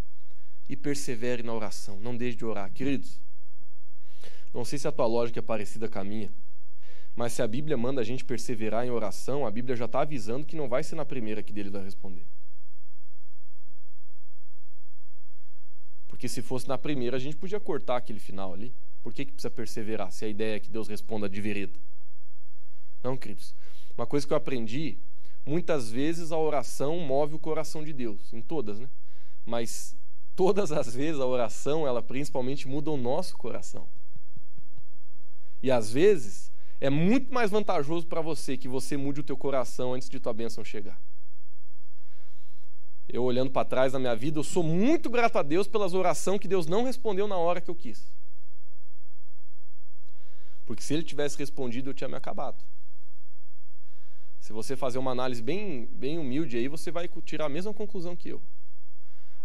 [0.70, 2.00] E persevere na oração.
[2.00, 2.72] Não deixe de orar.
[2.72, 3.20] Queridos,
[4.54, 6.32] não sei se a tua lógica é parecida com a minha,
[7.16, 10.46] mas se a Bíblia manda a gente perseverar em oração, a Bíblia já está avisando
[10.46, 12.26] que não vai ser na primeira que dele vai responder.
[16.08, 18.74] Porque se fosse na primeira, a gente podia cortar aquele final ali.
[19.04, 21.80] Por que, que precisa perseverar se a ideia é que Deus responda de vereda?
[23.04, 23.54] Não, queridos.
[23.98, 24.98] Uma coisa que eu aprendi,
[25.46, 28.90] muitas vezes a oração move o coração de Deus, em todas, né?
[29.46, 29.96] Mas
[30.36, 33.88] todas as vezes a oração, ela principalmente muda o nosso coração.
[35.64, 39.94] E às vezes é muito mais vantajoso para você que você mude o teu coração
[39.94, 41.00] antes de tua bênção chegar.
[43.10, 46.40] Eu olhando para trás na minha vida, eu sou muito grato a Deus pelas orações
[46.40, 48.12] que Deus não respondeu na hora que eu quis.
[50.66, 52.64] Porque se ele tivesse respondido, eu tinha me acabado.
[54.48, 58.16] Se você fazer uma análise bem, bem humilde aí, você vai tirar a mesma conclusão
[58.16, 58.42] que eu.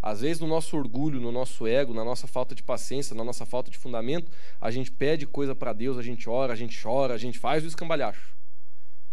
[0.01, 3.45] Às vezes, no nosso orgulho, no nosso ego, na nossa falta de paciência, na nossa
[3.45, 4.31] falta de fundamento,
[4.61, 7.65] a gente pede coisa para Deus, a gente ora, a gente chora, a gente faz
[7.65, 8.33] o escambalhacho.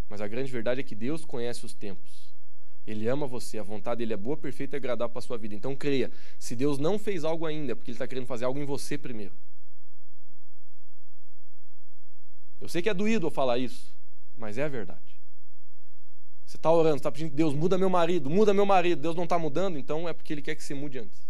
[0.08, 2.36] Mas a grande verdade é que Deus conhece os tempos.
[2.86, 5.56] Ele ama você, a vontade dele é boa, perfeita e agradável para a sua vida.
[5.56, 8.60] Então creia, se Deus não fez algo ainda, é porque Ele está querendo fazer algo
[8.60, 9.34] em você primeiro.
[12.62, 13.92] Eu sei que é doído eu falar isso,
[14.38, 15.09] mas é a verdade.
[16.50, 19.00] Você está orando, está pedindo, Deus, muda meu marido, muda meu marido.
[19.04, 21.22] Deus não está mudando, então é porque Ele quer que você mude antes.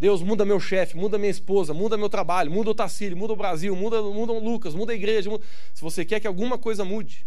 [0.00, 3.36] Deus, muda meu chefe, muda minha esposa, muda meu trabalho, muda o Tassílio, muda o
[3.36, 5.30] Brasil, muda, muda o Lucas, muda a igreja.
[5.30, 5.44] Muda...
[5.72, 7.24] Se você quer que alguma coisa mude,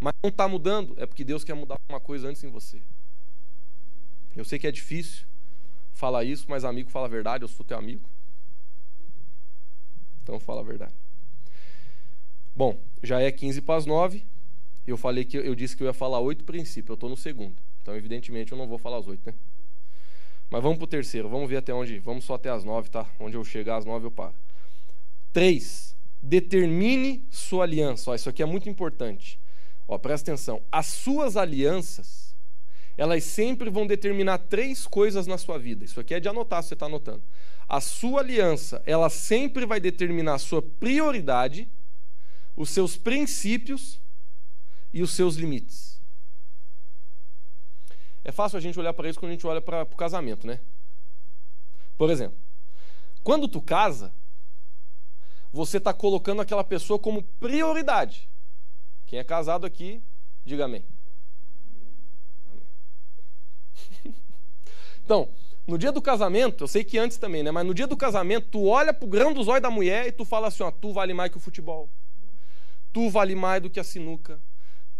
[0.00, 2.82] mas não está mudando, é porque Deus quer mudar alguma coisa antes em você.
[4.34, 5.26] Eu sei que é difícil
[5.92, 8.02] falar isso, mas amigo fala a verdade, eu sou teu amigo.
[10.24, 10.94] Então fala a verdade.
[12.52, 14.26] Bom, já é 15 para as 9
[14.90, 17.56] eu falei que eu disse que eu ia falar oito princípios, eu estou no segundo.
[17.82, 19.34] Então, evidentemente, eu não vou falar os oito, né?
[20.50, 21.98] Mas vamos para o terceiro, vamos ver até onde.
[21.98, 23.06] Vamos só até as nove, tá?
[23.20, 24.34] Onde eu chegar às nove eu paro.
[25.32, 28.10] Três, determine sua aliança.
[28.10, 29.38] Ó, isso aqui é muito importante.
[29.86, 30.62] Ó, presta atenção.
[30.72, 32.34] As suas alianças,
[32.96, 35.84] elas sempre vão determinar três coisas na sua vida.
[35.84, 37.22] Isso aqui é de anotar, você está anotando.
[37.68, 41.68] A sua aliança, ela sempre vai determinar a sua prioridade,
[42.56, 44.00] os seus princípios
[44.92, 46.00] e os seus limites.
[48.24, 50.60] É fácil a gente olhar para isso quando a gente olha para o casamento, né?
[51.96, 52.38] Por exemplo,
[53.24, 54.12] quando tu casa,
[55.52, 58.28] você está colocando aquela pessoa como prioridade.
[59.06, 60.02] Quem é casado aqui,
[60.44, 60.84] diga amém.
[64.04, 64.14] amém.
[65.04, 65.28] então,
[65.66, 67.50] no dia do casamento, eu sei que antes também, né?
[67.50, 70.24] Mas no dia do casamento, tu olha pro grão dos olhos da mulher e tu
[70.24, 71.88] fala assim, ó, tu vale mais que o futebol.
[72.92, 74.40] Tu vale mais do que a sinuca.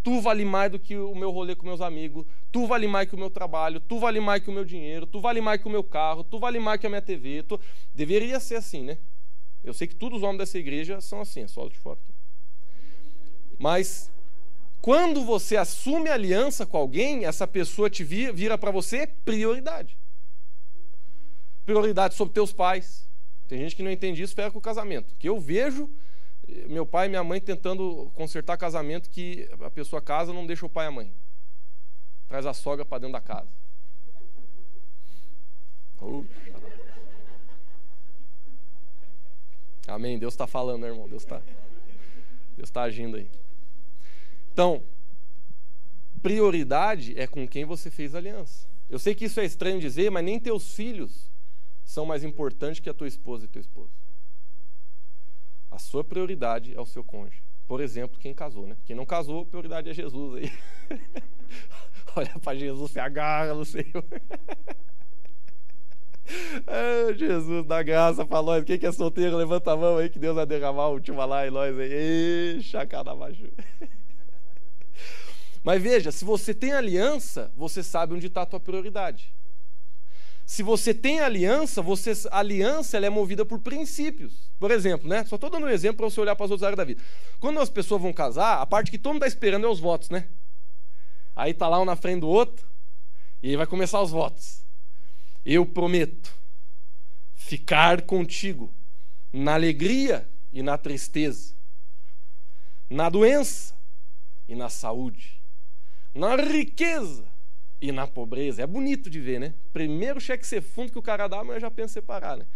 [0.03, 3.15] Tu vale mais do que o meu rolê com meus amigos, tu vale mais que
[3.15, 5.71] o meu trabalho, tu vale mais que o meu dinheiro, tu vale mais que o
[5.71, 7.43] meu carro, tu vale mais que a minha TV.
[7.43, 7.61] Tu...
[7.95, 8.99] Deveria ser assim, né?
[9.63, 11.99] Eu sei que todos os homens dessa igreja são assim, é só de fora.
[11.99, 12.13] Aqui.
[13.59, 14.11] Mas
[14.81, 19.99] quando você assume aliança com alguém, essa pessoa te vira, vira para você prioridade.
[21.67, 23.07] Prioridade sobre teus pais.
[23.49, 25.15] Tem gente que não entende isso, pega com o casamento.
[25.19, 25.91] Que eu vejo
[26.69, 30.71] meu pai e minha mãe tentando consertar casamento que a pessoa casa não deixa o
[30.71, 31.13] pai e a mãe.
[32.27, 33.49] Traz a sogra para dentro da casa.
[39.87, 40.19] Amém.
[40.19, 41.09] Deus está falando, né, irmão?
[41.09, 41.41] Deus está
[42.57, 43.29] Deus tá agindo aí.
[44.53, 44.83] Então,
[46.21, 48.67] prioridade é com quem você fez aliança.
[48.91, 51.31] Eu sei que isso é estranho dizer, mas nem teus filhos
[51.85, 53.91] são mais importantes que a tua esposa e teu esposo.
[55.79, 57.41] A sua prioridade é o seu cônjuge.
[57.65, 58.77] Por exemplo, quem casou, né?
[58.85, 60.53] Quem não casou, prioridade é Jesus aí.
[62.17, 64.05] Olha para Jesus, se agarra no Senhor.
[66.67, 68.65] Ah, Jesus, dá graça para nós.
[68.65, 71.47] Quem que é solteiro, levanta a mão aí que Deus vai derramar o último lá
[71.47, 71.93] em nós aí.
[71.93, 73.53] Ei, chacanabachu.
[75.63, 79.33] Mas veja, se você tem aliança, você sabe onde está a tua prioridade.
[80.45, 84.48] Se você tem aliança, você, a aliança ela é movida por princípios.
[84.59, 85.25] Por exemplo, né?
[85.25, 87.03] Só estou dando um exemplo para você olhar para as outras áreas da vida.
[87.39, 90.11] Quando as pessoas vão casar, a parte que todo mundo está esperando é os votos,
[90.11, 90.29] né?
[91.37, 92.67] Aí tá lá um na frente do outro,
[93.43, 94.65] e aí vai começar os votos.
[95.47, 96.35] Eu prometo
[97.37, 98.75] ficar contigo
[99.33, 101.55] na alegria e na tristeza,
[102.91, 103.75] na doença
[104.49, 105.41] e na saúde,
[106.13, 107.25] na riqueza
[107.81, 108.63] e na pobreza.
[108.63, 109.55] É bonito de ver, né?
[109.73, 112.47] Primeiro cheque ser fundo que o cara dá, mas já penso em separar, né?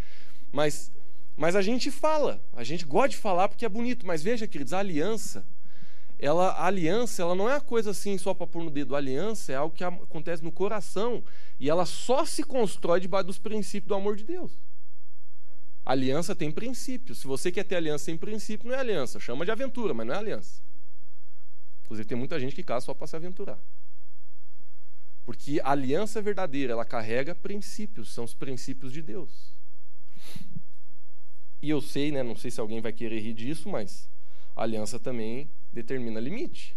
[0.50, 0.90] Mas,
[1.36, 4.06] mas a gente fala, a gente gosta de falar porque é bonito.
[4.06, 5.44] Mas veja, queridos, a aliança,
[6.18, 8.94] ela, a aliança, ela não é uma coisa assim só para pôr no dedo.
[8.94, 11.24] A aliança é algo que acontece no coração
[11.58, 14.52] e ela só se constrói debaixo dos princípios do amor de Deus.
[15.84, 17.18] A aliança tem princípios.
[17.18, 19.18] Se você quer ter aliança sem princípio, não é aliança.
[19.18, 20.62] Chama de aventura, mas não é aliança.
[21.84, 23.58] Inclusive, tem muita gente que casa só para se aventurar.
[25.24, 29.52] Porque a aliança verdadeira, ela carrega princípios, são os princípios de Deus.
[31.62, 34.10] E eu sei, né, não sei se alguém vai querer rir disso, mas
[34.56, 36.76] a aliança também determina limite.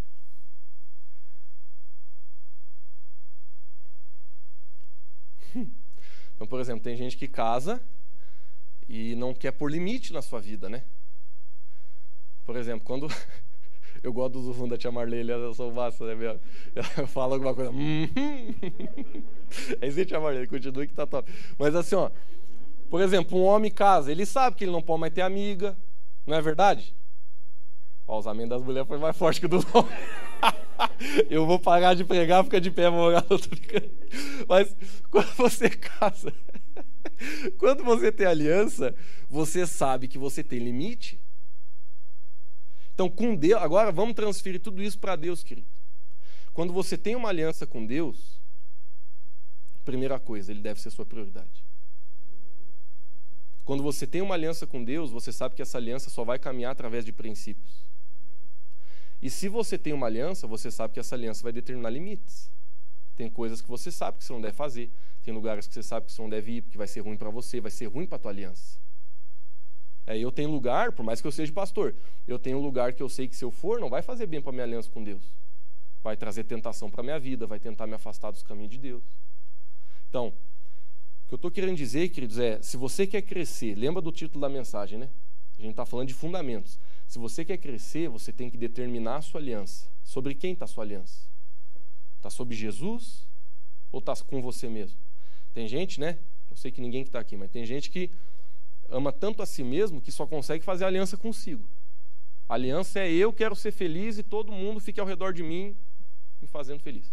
[6.36, 7.82] Então, por exemplo, tem gente que casa
[8.90, 10.84] e não quer pôr limite na sua vida, né?
[12.46, 13.08] Por exemplo, quando
[14.04, 16.40] Eu gosto do zoom da tia Marlene, eu sou massa, né?
[16.98, 17.72] Eu falo alguma coisa.
[17.74, 18.08] Hum,
[19.82, 21.32] é isso aí, tia Marlene, continue que tá top.
[21.58, 22.12] Mas assim, ó.
[22.90, 25.76] Por exemplo, um homem casa, ele sabe que ele não pode mais ter amiga,
[26.26, 26.96] não é verdade?
[28.08, 29.94] O usamento das mulheres foi mais forte que o dos homens.
[31.30, 33.12] Eu vou parar de pregar, fica de pé, vou
[34.48, 34.76] Mas
[35.10, 36.32] quando você casa,
[37.58, 38.96] quando você tem aliança,
[39.30, 41.20] você sabe que você tem limite.
[42.94, 45.68] Então, com Deus, agora vamos transferir tudo isso para Deus, querido.
[46.54, 48.40] Quando você tem uma aliança com Deus,
[49.84, 51.65] primeira coisa, ele deve ser sua prioridade.
[53.66, 56.72] Quando você tem uma aliança com Deus, você sabe que essa aliança só vai caminhar
[56.72, 57.84] através de princípios.
[59.22, 62.52] E se você tem uma aliança, você sabe que essa aliança vai determinar limites.
[63.16, 64.92] Tem coisas que você sabe que você não deve fazer,
[65.24, 67.32] tem lugares que você sabe que você não deve ir, porque vai ser ruim para
[67.32, 68.78] você, vai ser ruim para tua aliança.
[70.06, 71.96] É, eu tenho lugar, por mais que eu seja pastor,
[72.28, 74.52] eu tenho lugar que eu sei que se eu for, não vai fazer bem para
[74.52, 75.24] minha aliança com Deus.
[76.04, 79.04] Vai trazer tentação para minha vida, vai tentar me afastar dos caminhos de Deus.
[80.08, 80.32] Então,
[81.26, 84.40] o que eu estou querendo dizer, queridos, é: se você quer crescer, lembra do título
[84.42, 85.10] da mensagem, né?
[85.58, 86.80] A gente está falando de fundamentos.
[87.08, 89.88] Se você quer crescer, você tem que determinar a sua aliança.
[90.04, 91.28] Sobre quem está a sua aliança?
[92.18, 93.26] Está sobre Jesus
[93.92, 94.98] ou está com você mesmo?
[95.54, 96.20] Tem gente, né?
[96.52, 98.12] Eu sei que ninguém que está aqui, mas tem gente que
[98.90, 101.68] ama tanto a si mesmo que só consegue fazer aliança consigo.
[102.48, 105.76] A aliança é eu quero ser feliz e todo mundo fique ao redor de mim
[106.40, 107.12] me fazendo feliz.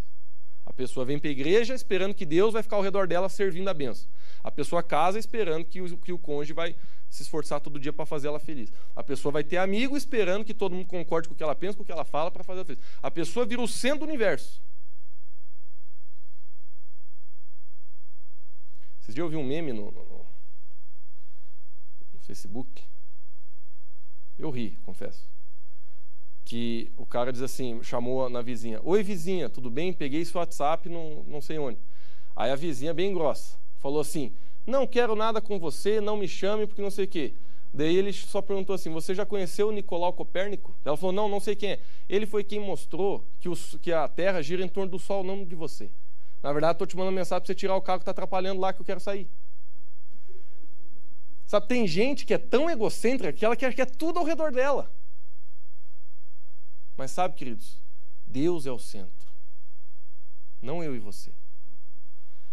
[0.65, 3.69] A pessoa vem para a igreja esperando que Deus vai ficar ao redor dela servindo
[3.69, 4.09] a benção.
[4.43, 6.77] A pessoa casa esperando que o, que o cônjuge vai
[7.11, 8.73] se esforçar todo dia para fazer ela feliz.
[8.95, 11.77] A pessoa vai ter amigo esperando que todo mundo concorde com o que ela pensa,
[11.77, 12.83] com o que ela fala para fazer ela feliz.
[13.03, 14.63] A pessoa vira o centro do universo.
[19.01, 20.23] Vocês já ouviram um meme no, no,
[22.23, 22.83] Facebook.
[24.39, 25.29] Eu ri, confesso.
[26.53, 29.91] Que o cara diz assim, chamou na vizinha: Oi, vizinha, tudo bem?
[29.91, 31.79] Peguei seu WhatsApp, não, não sei onde.
[32.37, 34.35] Aí a vizinha, bem grossa, falou assim:
[34.67, 37.33] Não quero nada com você, não me chame, porque não sei o quê.
[37.73, 40.77] Daí ele só perguntou assim: Você já conheceu o Nicolau Copérnico?
[40.85, 41.81] Ela falou: Não, não sei quem é.
[42.07, 45.47] Ele foi quem mostrou que, os, que a Terra gira em torno do Sol, não
[45.47, 45.91] de você.
[46.43, 48.75] Na verdade, estou te mandando mensagem para você tirar o carro que está atrapalhando lá,
[48.75, 49.27] que eu quero sair.
[51.47, 54.53] Sabe, tem gente que é tão egocêntrica que ela quer que é tudo ao redor
[54.53, 54.93] dela.
[57.03, 57.81] Mas sabe, queridos,
[58.25, 59.27] Deus é o centro.
[60.63, 61.33] Não eu e você.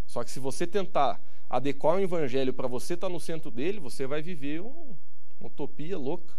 [0.08, 3.80] Só que se você tentar adequar o evangelho para você estar tá no centro dele,
[3.80, 4.96] você vai viver um,
[5.40, 6.34] uma utopia louca.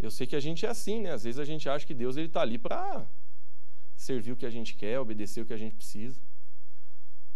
[0.00, 1.10] Eu sei que a gente é assim, né?
[1.10, 3.04] Às vezes a gente acha que Deus ele está ali para
[3.96, 6.20] servir o que a gente quer, obedecer o que a gente precisa.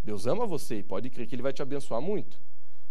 [0.04, 2.38] Deus ama você e pode crer que Ele vai te abençoar muito.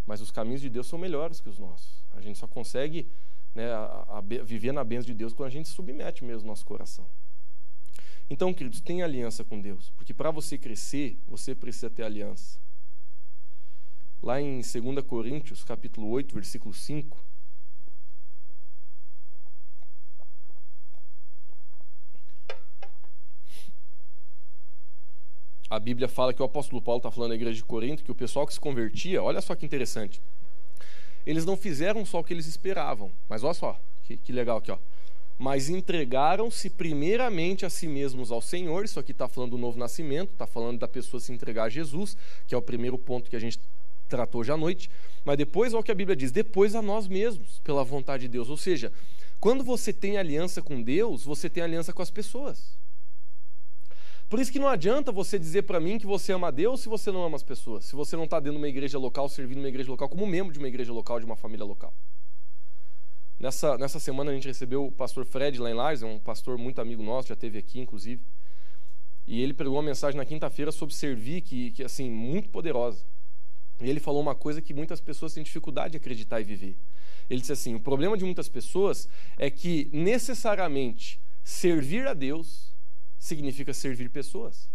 [0.06, 2.04] Mas os caminhos de Deus são melhores que os nossos.
[2.14, 3.10] A gente só consegue
[3.54, 7.06] né, a, a, viver na bênção de Deus quando a gente submete mesmo nosso coração.
[8.30, 12.60] Então, queridos, tenha aliança com Deus, porque para você crescer, você precisa ter aliança.
[14.22, 17.18] Lá em 2 Coríntios, capítulo 8, versículo 5,
[25.70, 28.16] a Bíblia fala que o apóstolo Paulo está falando na igreja de Corinto que o
[28.16, 30.22] pessoal que se convertia, olha só que interessante,
[31.26, 34.72] eles não fizeram só o que eles esperavam, mas olha só que, que legal aqui,
[34.72, 34.78] ó.
[35.38, 38.84] Mas entregaram-se primeiramente a si mesmos ao Senhor.
[38.84, 42.18] Isso aqui está falando do novo nascimento, está falando da pessoa se entregar a Jesus,
[42.46, 43.58] que é o primeiro ponto que a gente
[44.10, 44.90] tratou hoje à noite.
[45.24, 48.30] Mas depois, olha o que a Bíblia diz: depois a nós mesmos, pela vontade de
[48.30, 48.50] Deus.
[48.50, 48.92] Ou seja,
[49.40, 52.78] quando você tem aliança com Deus, você tem aliança com as pessoas.
[54.30, 56.88] Por isso que não adianta você dizer para mim que você ama a Deus se
[56.88, 59.58] você não ama as pessoas, se você não está dentro de uma igreja local, servindo
[59.58, 61.92] uma igreja local, como membro de uma igreja local, de uma família local.
[63.40, 66.80] Nessa, nessa semana a gente recebeu o pastor Fred lá em é um pastor muito
[66.80, 68.22] amigo nosso, já teve aqui inclusive.
[69.26, 73.04] E ele pregou uma mensagem na quinta-feira sobre servir, que, que assim, muito poderosa.
[73.82, 76.76] E ele falou uma coisa que muitas pessoas têm dificuldade de acreditar e viver.
[77.30, 79.08] Ele disse assim: o problema de muitas pessoas
[79.38, 82.69] é que necessariamente servir a Deus
[83.20, 84.70] significa servir pessoas.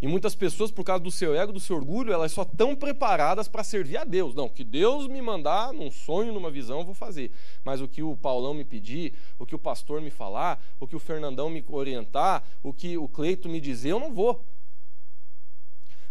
[0.00, 3.48] E muitas pessoas, por causa do seu ego, do seu orgulho, elas só estão preparadas
[3.48, 4.34] para servir a Deus.
[4.34, 7.32] Não, que Deus me mandar num sonho, numa visão, eu vou fazer.
[7.64, 10.94] Mas o que o Paulão me pedir, o que o pastor me falar, o que
[10.94, 14.44] o Fernandão me orientar, o que o Cleito me dizer, eu não vou.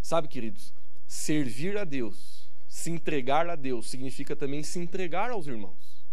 [0.02, 0.74] Sabe, queridos,
[1.08, 6.04] servir a Deus, se entregar a Deus, significa também se entregar aos irmãos.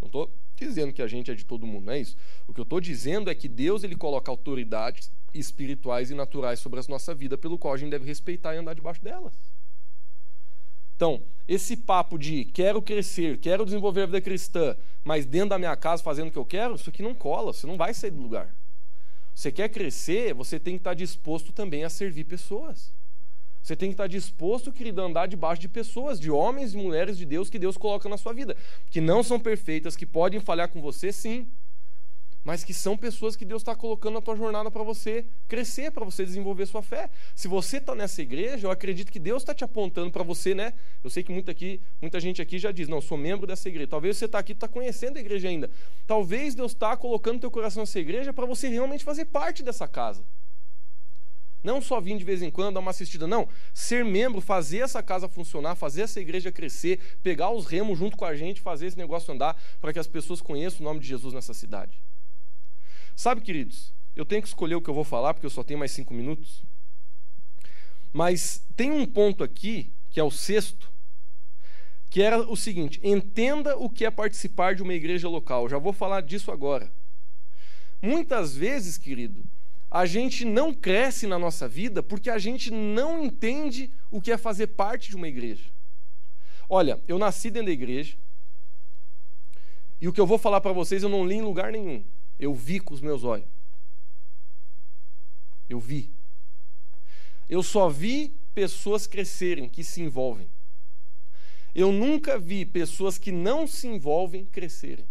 [0.00, 0.30] Não estou
[0.64, 2.16] dizendo que a gente é de todo mundo, não é isso.
[2.46, 6.80] O que eu estou dizendo é que Deus ele coloca autoridades espirituais e naturais sobre
[6.80, 9.34] a nossa vida, pelo qual a gente deve respeitar e andar debaixo delas.
[10.96, 15.76] Então, esse papo de quero crescer, quero desenvolver a vida cristã, mas dentro da minha
[15.76, 18.20] casa fazendo o que eu quero, isso aqui não cola, você não vai sair do
[18.20, 18.52] lugar.
[19.32, 22.92] Você quer crescer, você tem que estar disposto também a servir pessoas.
[23.68, 27.18] Você tem que estar disposto, querido, a andar debaixo de pessoas, de homens e mulheres
[27.18, 28.56] de Deus que Deus coloca na sua vida,
[28.88, 31.46] que não são perfeitas, que podem falhar com você, sim,
[32.42, 36.02] mas que são pessoas que Deus está colocando na tua jornada para você crescer, para
[36.02, 37.10] você desenvolver sua fé.
[37.34, 40.72] Se você está nessa igreja, eu acredito que Deus está te apontando para você, né?
[41.04, 43.86] Eu sei que muita, aqui, muita gente aqui já diz, não, sou membro dessa igreja.
[43.86, 45.68] Talvez você está aqui, está conhecendo a igreja ainda.
[46.06, 50.24] Talvez Deus está colocando teu coração nessa igreja para você realmente fazer parte dessa casa.
[51.62, 53.48] Não só vir de vez em quando, dar uma assistida, não.
[53.74, 58.24] Ser membro, fazer essa casa funcionar, fazer essa igreja crescer, pegar os remos junto com
[58.24, 61.34] a gente, fazer esse negócio andar, para que as pessoas conheçam o nome de Jesus
[61.34, 62.00] nessa cidade.
[63.16, 65.78] Sabe, queridos, eu tenho que escolher o que eu vou falar, porque eu só tenho
[65.78, 66.62] mais cinco minutos.
[68.12, 70.90] Mas tem um ponto aqui, que é o sexto,
[72.08, 75.68] que era o seguinte: entenda o que é participar de uma igreja local.
[75.68, 76.90] Já vou falar disso agora.
[78.00, 79.44] Muitas vezes, querido,
[79.90, 84.36] a gente não cresce na nossa vida porque a gente não entende o que é
[84.36, 85.70] fazer parte de uma igreja.
[86.68, 88.16] Olha, eu nasci dentro da igreja
[90.00, 92.04] e o que eu vou falar para vocês eu não li em lugar nenhum.
[92.38, 93.48] Eu vi com os meus olhos.
[95.68, 96.10] Eu vi.
[97.48, 100.48] Eu só vi pessoas crescerem, que se envolvem.
[101.74, 105.06] Eu nunca vi pessoas que não se envolvem crescerem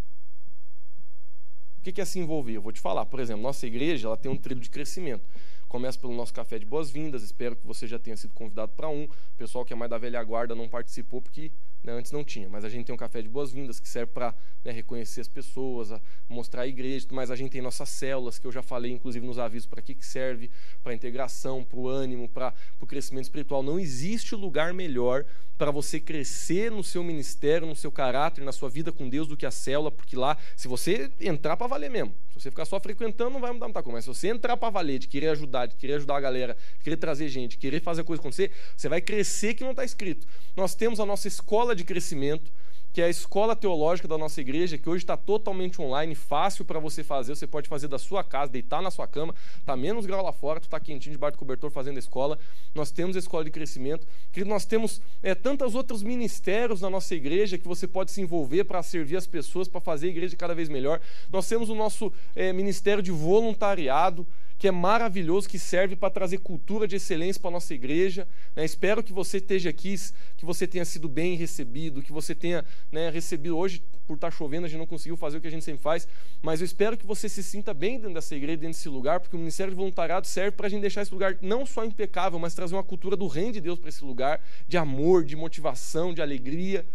[1.92, 2.54] que é se envolver?
[2.54, 5.24] Eu vou te falar, por exemplo, nossa igreja ela tem um trilho de crescimento.
[5.68, 9.04] Começa pelo nosso café de boas-vindas, espero que você já tenha sido convidado para um.
[9.04, 11.52] O pessoal que é mais da velha guarda não participou porque
[11.84, 14.34] né, antes não tinha, mas a gente tem um café de boas-vindas que serve para
[14.64, 15.92] né, reconhecer as pessoas,
[16.30, 19.38] mostrar a igreja, mas a gente tem nossas células, que eu já falei, inclusive nos
[19.38, 20.50] avisos, para que, que serve,
[20.82, 23.62] para integração, para o ânimo, para o crescimento espiritual.
[23.62, 25.26] Não existe lugar melhor
[25.58, 29.36] para você crescer no seu ministério, no seu caráter, na sua vida com Deus do
[29.36, 32.80] que a célula, porque lá, se você entrar para valer mesmo, se você ficar só
[32.80, 35.66] frequentando, não vai mudar muita coisa, mas se você entrar para valer, de querer ajudar,
[35.66, 38.52] de querer ajudar a galera, de querer trazer gente, de querer fazer a coisa acontecer,
[38.76, 40.28] você vai crescer que não está escrito.
[40.56, 42.52] Nós temos a nossa escola de crescimento,
[42.98, 46.80] que é a escola teológica da nossa igreja, que hoje está totalmente online, fácil para
[46.80, 47.36] você fazer.
[47.36, 50.60] Você pode fazer da sua casa, deitar na sua cama, tá menos grau lá fora,
[50.60, 52.40] tu está quentinho debaixo do cobertor fazendo a escola.
[52.74, 54.08] Nós temos a escola de crescimento.
[54.32, 58.64] Querido, nós temos é, tantos outros ministérios na nossa igreja que você pode se envolver
[58.64, 61.00] para servir as pessoas, para fazer a igreja cada vez melhor.
[61.32, 64.26] Nós temos o nosso é, ministério de voluntariado
[64.58, 68.28] que é maravilhoso, que serve para trazer cultura de excelência para a nossa igreja.
[68.56, 68.66] Né?
[68.66, 69.96] Espero que você esteja aqui,
[70.36, 74.36] que você tenha sido bem recebido, que você tenha né, recebido hoje, por estar tá
[74.36, 76.08] chovendo, a gente não conseguiu fazer o que a gente sempre faz,
[76.42, 79.36] mas eu espero que você se sinta bem dentro dessa igreja, dentro desse lugar, porque
[79.36, 82.56] o Ministério de Voluntariado serve para a gente deixar esse lugar não só impecável, mas
[82.56, 86.22] trazer uma cultura do reino de Deus para esse lugar, de amor, de motivação, de
[86.22, 86.86] alegria.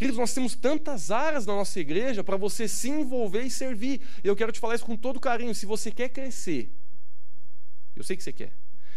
[0.00, 4.00] Queridos, nós temos tantas áreas na nossa igreja para você se envolver e servir.
[4.24, 5.54] Eu quero te falar isso com todo carinho.
[5.54, 6.72] Se você quer crescer,
[7.94, 8.50] eu sei que você quer.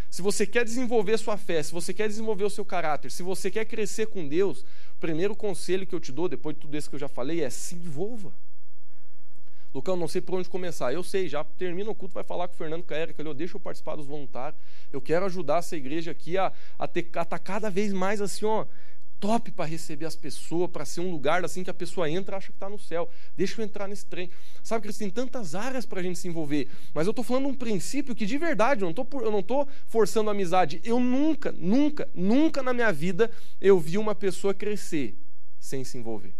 [0.09, 3.51] Se você quer desenvolver sua fé, se você quer desenvolver o seu caráter, se você
[3.51, 6.89] quer crescer com Deus, o primeiro conselho que eu te dou, depois de tudo isso
[6.89, 8.31] que eu já falei, é se envolva.
[9.73, 10.93] Lucão, não sei por onde começar.
[10.93, 13.33] Eu sei, já termina o culto, vai falar com o Fernando com a Erika, ali,
[13.33, 14.57] deixa eu participar dos voluntários.
[14.89, 18.45] Eu quero ajudar essa igreja aqui a, a, ter, a tá cada vez mais assim,
[18.45, 18.65] ó,
[19.19, 22.47] top para receber as pessoas, para ser um lugar assim que a pessoa entra acha
[22.47, 23.09] que está no céu.
[23.37, 24.29] Deixa eu entrar nesse trem.
[24.61, 26.67] Sabe que eles têm tantas áreas para a gente se envolver.
[26.93, 28.93] Mas eu estou falando um princípio que de verdade, eu
[29.31, 30.81] não estou forçando amizade.
[30.83, 35.17] Eu nunca, nunca, nunca na minha vida eu vi uma pessoa crescer
[35.57, 36.33] sem se envolver.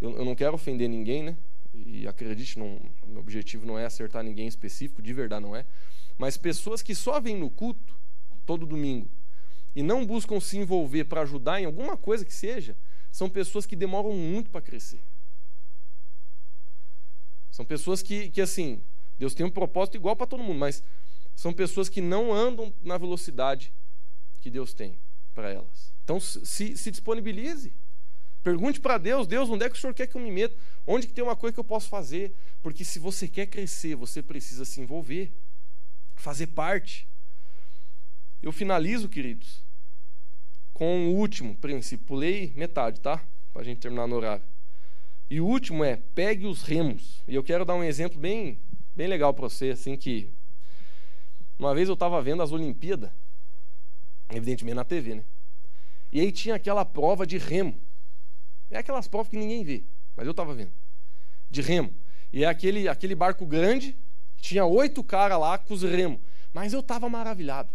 [0.00, 1.36] Eu, eu não quero ofender ninguém, né?
[1.72, 5.64] E acredite, não, meu objetivo não é acertar ninguém específico, de verdade não é.
[6.18, 7.98] Mas pessoas que só vêm no culto
[8.44, 9.08] todo domingo
[9.74, 12.76] e não buscam se envolver para ajudar em alguma coisa que seja,
[13.10, 15.00] são pessoas que demoram muito para crescer.
[17.50, 18.82] São pessoas que, que, assim,
[19.18, 20.82] Deus tem um propósito igual para todo mundo, mas
[21.36, 23.72] são pessoas que não andam na velocidade
[24.40, 24.98] que Deus tem
[25.34, 25.92] para elas.
[26.02, 27.72] Então, se, se disponibilize.
[28.42, 30.54] Pergunte para Deus, Deus, onde é que o Senhor quer que eu me meta?
[30.86, 32.34] Onde que tem uma coisa que eu posso fazer?
[32.62, 35.32] Porque se você quer crescer, você precisa se envolver,
[36.14, 37.08] fazer parte.
[38.42, 39.63] Eu finalizo, queridos,
[40.74, 42.04] com o último princípio.
[42.04, 43.22] Pulei metade, tá?
[43.52, 44.44] Para a gente terminar no horário.
[45.30, 47.22] E o último é pegue os remos.
[47.26, 48.58] E eu quero dar um exemplo bem,
[48.94, 50.28] bem legal para você, assim que
[51.58, 53.10] uma vez eu estava vendo as Olimpíadas,
[54.30, 55.24] evidentemente na TV, né?
[56.12, 57.80] E aí tinha aquela prova de remo.
[58.70, 59.84] É aquelas provas que ninguém vê,
[60.16, 60.72] mas eu estava vendo.
[61.48, 61.94] De remo.
[62.32, 63.96] E é aquele, aquele barco grande,
[64.36, 66.20] tinha oito caras lá com os remos.
[66.52, 67.70] Mas eu estava maravilhado.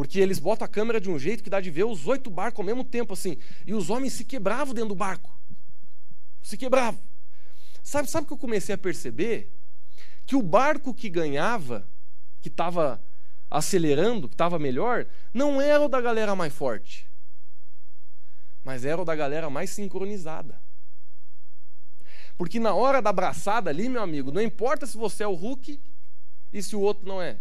[0.00, 2.60] Porque eles botam a câmera de um jeito que dá de ver os oito barcos
[2.60, 3.36] ao mesmo tempo, assim.
[3.66, 5.30] E os homens se quebravam dentro do barco.
[6.40, 6.98] Se quebravam.
[7.82, 9.52] Sabe, sabe o que eu comecei a perceber?
[10.24, 11.86] Que o barco que ganhava,
[12.40, 12.98] que estava
[13.50, 17.06] acelerando, que estava melhor, não era o da galera mais forte,
[18.64, 20.58] mas era o da galera mais sincronizada.
[22.38, 25.78] Porque na hora da abraçada ali, meu amigo, não importa se você é o Hulk
[26.54, 27.36] e se o outro não é.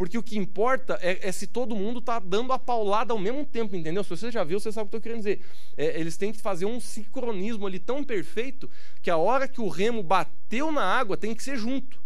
[0.00, 3.44] Porque o que importa é, é se todo mundo está dando a paulada ao mesmo
[3.44, 4.02] tempo, entendeu?
[4.02, 5.44] Se você já viu, você sabe o que eu estou querendo dizer.
[5.76, 8.70] É, eles têm que fazer um sincronismo ali tão perfeito
[9.02, 12.00] que a hora que o remo bateu na água tem que ser junto.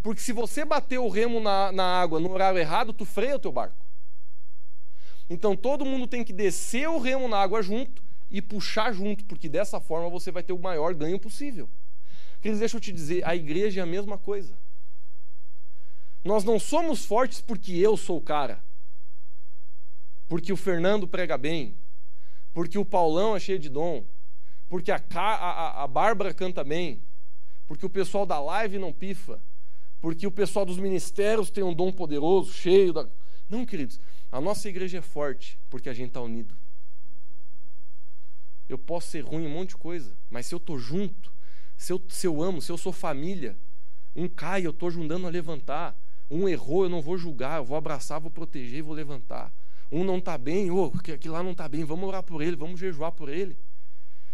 [0.00, 3.40] Porque se você bater o remo na, na água no horário errado, tu freia o
[3.40, 3.84] teu barco.
[5.28, 9.48] Então todo mundo tem que descer o remo na água junto e puxar junto, porque
[9.48, 11.68] dessa forma você vai ter o maior ganho possível.
[12.40, 14.54] Queridos, deixa eu te dizer, a igreja é a mesma coisa.
[16.24, 18.62] Nós não somos fortes porque eu sou o cara,
[20.28, 21.74] porque o Fernando prega bem,
[22.52, 24.04] porque o Paulão é cheio de dom,
[24.68, 27.02] porque a, a, a Bárbara canta bem,
[27.66, 29.40] porque o pessoal da live não pifa,
[30.00, 33.08] porque o pessoal dos ministérios tem um dom poderoso, cheio da.
[33.48, 34.00] Não, queridos,
[34.30, 36.54] a nossa igreja é forte porque a gente está unido.
[38.68, 41.32] Eu posso ser ruim em um monte de coisa, mas se eu estou junto,
[41.76, 43.56] se eu, se eu amo, se eu sou família,
[44.14, 45.96] um cai, eu estou ajudando a levantar.
[46.30, 49.52] Um errou, eu não vou julgar, eu vou abraçar, vou proteger, vou levantar.
[49.90, 52.78] Um não está bem, oh, que lá não está bem, vamos orar por ele, vamos
[52.78, 53.56] jejuar por ele.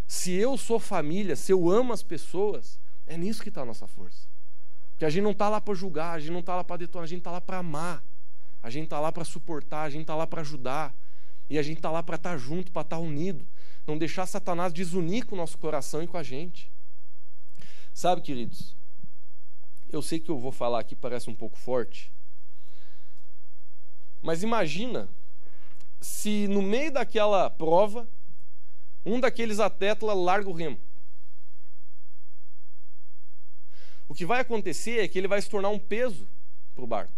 [0.06, 3.86] Se eu sou família, se eu amo as pessoas, é nisso que está a nossa
[3.86, 4.28] força.
[4.90, 7.04] Porque a gente não está lá para julgar, a gente não está lá para detonar,
[7.04, 8.02] a gente está lá para amar.
[8.62, 10.94] A gente está lá para suportar, a gente está lá para ajudar.
[11.48, 13.46] E a gente está lá para estar tá junto, para estar tá unido.
[13.86, 16.70] Não deixar Satanás desunir com o nosso coração e com a gente.
[17.92, 18.74] Sabe, queridos,
[19.90, 22.12] eu sei que eu vou falar aqui parece um pouco forte.
[24.22, 25.08] Mas imagina
[26.00, 28.08] se no meio daquela prova
[29.04, 30.78] um daqueles atletas larga o remo.
[34.08, 36.28] O que vai acontecer é que ele vai se tornar um peso
[36.74, 37.12] para o barco.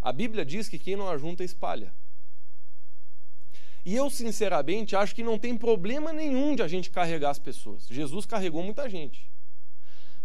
[0.00, 1.92] A Bíblia diz que quem não ajunta espalha.
[3.84, 7.86] E eu, sinceramente, acho que não tem problema nenhum de a gente carregar as pessoas.
[7.88, 9.30] Jesus carregou muita gente.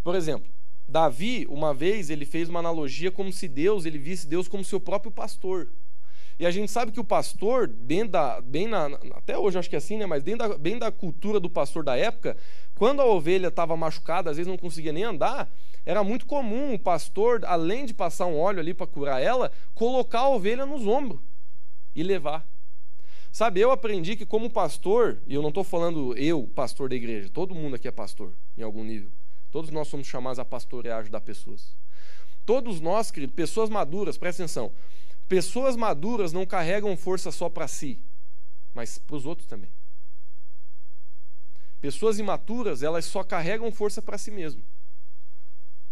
[0.10, 0.50] Por exemplo,
[0.88, 4.80] Davi, uma vez, ele fez uma analogia como se Deus, ele visse Deus como seu
[4.80, 5.68] próprio pastor.
[6.40, 9.76] E a gente sabe que o pastor, bem da, bem na, até hoje acho que
[9.76, 10.08] é assim, né?
[10.08, 12.36] Mas bem da, bem da cultura do pastor da época,
[12.74, 15.48] quando a ovelha estava machucada, às vezes não conseguia nem andar,
[15.86, 20.22] era muito comum o pastor, além de passar um óleo ali para curar ela, colocar
[20.22, 21.22] a ovelha nos ombros
[21.96, 22.48] e levar.
[23.32, 27.30] Sabe, eu aprendi que como pastor, e eu não estou falando eu, pastor da igreja,
[27.30, 29.12] todo mundo aqui é pastor, em algum nível.
[29.52, 31.76] Todos nós somos chamados a pastorear, ajudar pessoas.
[32.46, 34.72] Todos nós, querido, pessoas maduras, presta atenção.
[35.28, 38.00] Pessoas maduras não carregam força só para si,
[38.74, 39.70] mas para os outros também.
[41.80, 44.62] Pessoas imaturas, elas só carregam força para si mesmo.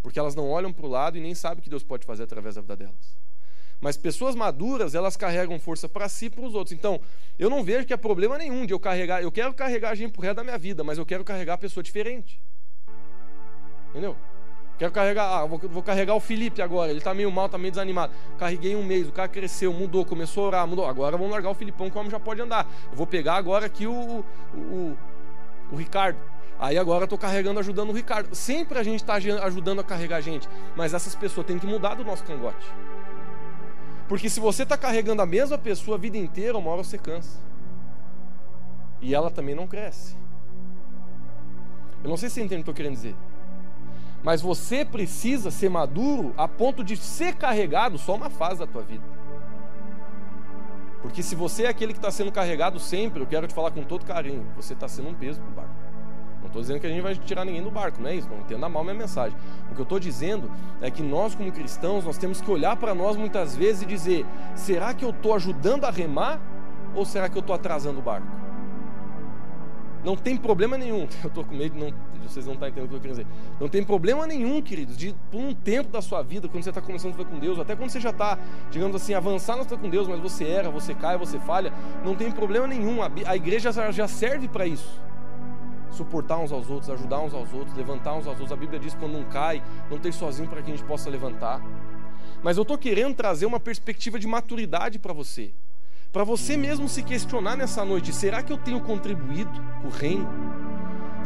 [0.02, 2.24] Porque elas não olham para o lado e nem sabem o que Deus pode fazer
[2.24, 3.18] através da vida delas.
[3.80, 6.72] Mas pessoas maduras, elas carregam força para si e para os outros.
[6.72, 7.00] Então,
[7.38, 9.22] eu não vejo que é problema nenhum de eu carregar.
[9.22, 11.58] Eu quero carregar a gente pro resto da minha vida, mas eu quero carregar a
[11.58, 12.40] pessoa diferente.
[13.98, 14.16] Entendeu?
[14.78, 17.72] Quero carregar, ah, vou, vou, carregar o Felipe agora, ele tá meio mal, tá meio
[17.72, 18.14] desanimado.
[18.38, 20.86] Carreguei um mês, o cara cresceu, mudou, começou a orar, mudou.
[20.86, 22.68] Agora vamos largar o Filipão, que o homem já pode andar.
[22.92, 24.24] Eu vou pegar agora aqui o,
[24.54, 24.98] o, o,
[25.72, 26.20] o Ricardo.
[26.60, 28.36] Aí agora eu tô carregando, ajudando o Ricardo.
[28.36, 31.96] Sempre a gente está ajudando a carregar a gente, mas essas pessoas têm que mudar
[31.96, 32.72] do nosso cangote.
[34.08, 37.40] Porque se você está carregando a mesma pessoa a vida inteira, uma hora você cansa.
[39.02, 40.16] E ela também não cresce.
[42.04, 43.16] Eu não sei se você entende o que eu estou querendo dizer.
[44.24, 48.84] Mas você precisa ser maduro a ponto de ser carregado só uma fase da tua
[48.84, 49.04] vida.
[51.02, 53.84] Porque se você é aquele que está sendo carregado sempre, eu quero te falar com
[53.84, 55.76] todo carinho, você está sendo um peso para o barco.
[56.40, 58.30] Não estou dizendo que a gente vai tirar ninguém do barco, não é isso?
[58.30, 59.38] Não entenda mal minha mensagem.
[59.72, 60.50] O que eu estou dizendo
[60.82, 64.26] é que nós, como cristãos, nós temos que olhar para nós muitas vezes e dizer:
[64.56, 66.40] será que eu estou ajudando a remar
[66.96, 68.28] ou será que eu estou atrasando o barco?
[70.04, 71.08] Não tem problema nenhum.
[71.22, 71.94] Eu estou com medo, não,
[72.24, 73.28] vocês não estão entendendo o que eu quero dizer.
[73.60, 76.82] Não tem problema nenhum, queridos, de por um tempo da sua vida, quando você está
[76.82, 78.38] começando a viver com Deus, até quando você já está,
[78.72, 82.32] digamos assim, avançando na com Deus, mas você erra, você cai, você falha, não tem
[82.32, 83.02] problema nenhum.
[83.02, 85.02] A, a igreja já serve para isso.
[85.92, 88.52] Suportar uns aos outros, ajudar uns aos outros, levantar uns aos outros.
[88.52, 91.10] A Bíblia diz que quando um cai, não ter sozinho para que a gente possa
[91.10, 91.62] levantar.
[92.44, 95.52] Mas eu estou querendo trazer uma perspectiva de maturidade para você
[96.12, 99.52] para você mesmo se questionar nessa noite: será que eu tenho contribuído
[99.82, 100.28] com o reino?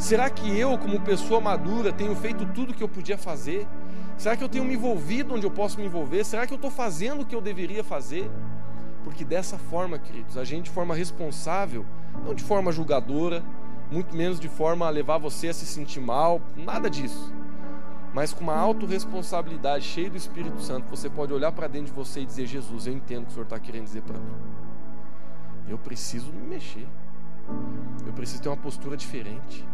[0.02, 3.68] Será que eu, como pessoa madura, tenho feito tudo o que eu podia fazer?
[4.18, 6.24] Será que eu tenho me envolvido onde eu posso me envolver?
[6.24, 8.28] Será que eu estou fazendo o que eu deveria fazer?
[9.04, 11.86] Porque dessa forma, queridos, a gente de forma responsável,
[12.26, 13.44] não de forma julgadora,
[13.92, 17.32] muito menos de forma a levar você a se sentir mal, nada disso.
[18.12, 22.22] Mas com uma autorresponsabilidade cheia do Espírito Santo, você pode olhar para dentro de você
[22.22, 24.34] e dizer: Jesus, eu entendo o que o Senhor está querendo dizer para mim.
[25.68, 26.88] Eu preciso me mexer.
[28.04, 29.64] Eu preciso ter uma postura diferente.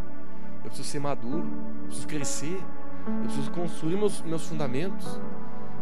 [0.69, 1.47] Eu preciso ser maduro.
[1.81, 2.61] Eu preciso crescer.
[3.07, 5.19] Eu preciso construir meus, meus fundamentos.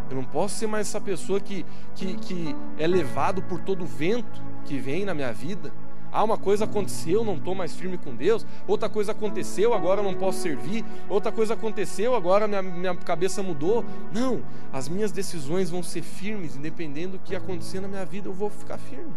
[0.08, 3.86] Eu não posso ser mais essa pessoa que, que, que é levado por todo o
[3.86, 5.72] vento que vem na minha vida.
[6.12, 8.46] Ah, uma coisa aconteceu, não estou mais firme com Deus.
[8.64, 10.84] Outra coisa aconteceu, agora não posso servir.
[11.08, 13.84] Outra coisa aconteceu, agora minha, minha cabeça mudou.
[14.12, 14.40] Não,
[14.72, 18.48] as minhas decisões vão ser firmes, independendo do que acontecer na minha vida, eu vou
[18.48, 19.12] ficar firme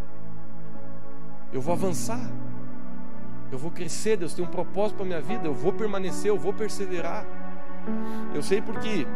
[1.52, 2.20] eu vou avançar,
[3.52, 4.18] eu vou crescer.
[4.18, 7.26] Deus tem um propósito para minha vida, eu vou permanecer, eu vou perseverar.
[8.34, 9.08] Eu sei porque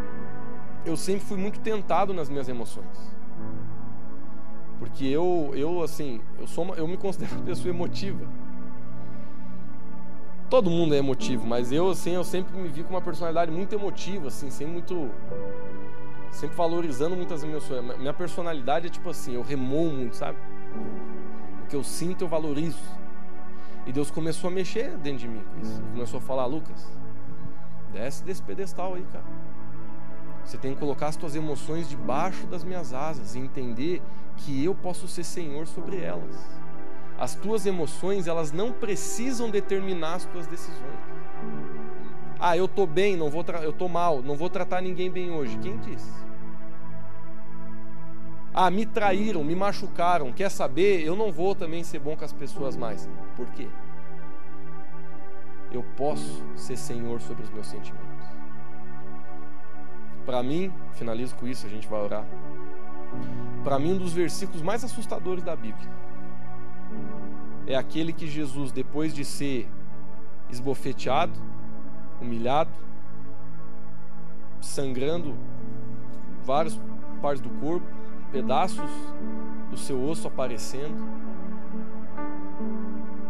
[0.85, 3.13] eu sempre fui muito tentado nas minhas emoções.
[4.79, 8.25] Porque eu, eu assim, eu sou uma, eu me considero uma pessoa emotiva.
[10.49, 13.73] Todo mundo é emotivo, mas eu assim, eu sempre me vi com uma personalidade muito
[13.73, 15.09] emotiva, assim, sempre muito
[16.31, 17.97] sempre valorizando muitas emoções.
[17.97, 20.37] Minha personalidade é tipo assim, eu remoo muito, sabe?
[21.73, 22.77] que eu sinto, eu valorizo.
[23.85, 25.79] E Deus começou a mexer dentro de mim com isso.
[25.79, 26.87] Ele começou a falar, Lucas,
[27.91, 29.25] desce desse pedestal aí, cara.
[30.43, 34.01] Você tem que colocar as tuas emoções debaixo das minhas asas e entender
[34.37, 36.35] que eu posso ser Senhor sobre elas.
[37.17, 40.99] As tuas emoções, elas não precisam determinar as tuas decisões.
[42.39, 45.57] Ah, eu tô bem, não vou eu tô mal, não vou tratar ninguém bem hoje.
[45.59, 46.22] Quem disse?
[48.53, 50.31] Ah, me traíram, me machucaram.
[50.31, 51.01] Quer saber?
[51.01, 53.09] Eu não vou também ser bom com as pessoas mais.
[53.35, 53.67] Por quê?
[55.71, 58.27] Eu posso ser senhor sobre os meus sentimentos.
[60.23, 62.25] Para mim, finalizo com isso, a gente vai orar.
[63.63, 65.89] Para mim, um dos versículos mais assustadores da Bíblia
[67.65, 69.69] é aquele que Jesus, depois de ser
[70.49, 71.33] esbofeteado,
[72.21, 72.71] humilhado,
[74.61, 75.35] sangrando
[76.43, 76.79] várias
[77.21, 77.87] partes do corpo,
[78.33, 78.89] pedaços
[79.69, 80.97] do seu osso aparecendo,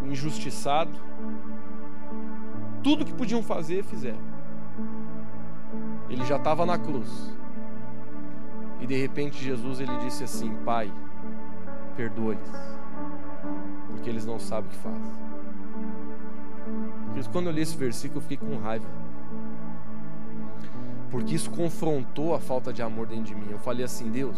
[0.02, 0.98] o injustiçado,
[2.82, 4.22] tudo que podiam fazer, fizeram.
[6.10, 7.36] Ele já estava na cruz.
[8.80, 10.92] E de repente Jesus ele disse assim: Pai,
[11.98, 12.52] perdoa-lhes,
[13.88, 15.24] porque eles não sabem o que fazem.
[17.32, 18.86] Quando eu li esse versículo, eu fiquei com raiva
[21.14, 23.45] porque isso confrontou a falta de amor dentro de mim.
[23.52, 24.35] Eu falei assim: Deus,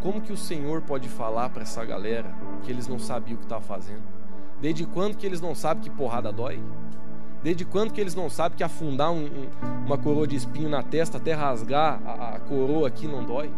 [0.00, 2.32] como que o Senhor pode falar para essa galera
[2.62, 4.02] que eles não sabiam o que estavam fazendo?
[4.60, 6.62] Desde quando que eles não sabem que porrada dói?
[7.42, 9.48] Desde quando que eles não sabem que afundar um, um,
[9.86, 13.50] uma coroa de espinho na testa até rasgar a, a, coroa aqui não dói?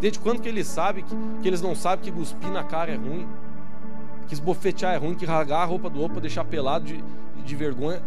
[0.00, 2.96] Desde quando que eles sabem que, que eles não sabem que cuspir na cara é
[2.96, 3.28] ruim?
[4.26, 7.04] Que esbofetear é ruim, que rasgar a roupa do outro para deixar pelado de,
[7.44, 8.02] de vergonha.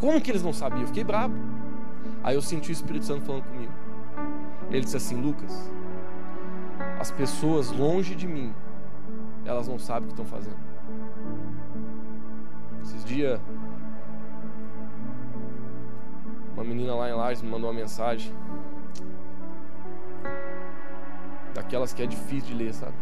[0.00, 0.80] Como que eles não sabiam?
[0.80, 1.32] Eu fiquei bravo.
[2.22, 3.72] Aí eu senti o Espírito Santo falando comigo.
[4.70, 5.70] Ele disse assim: Lucas,
[7.00, 8.54] as pessoas longe de mim,
[9.44, 10.58] elas não sabem o que estão fazendo.
[12.82, 13.40] Esses dias,
[16.54, 18.32] uma menina lá em Lages me mandou uma mensagem.
[21.54, 22.94] Daquelas que é difícil de ler, sabe?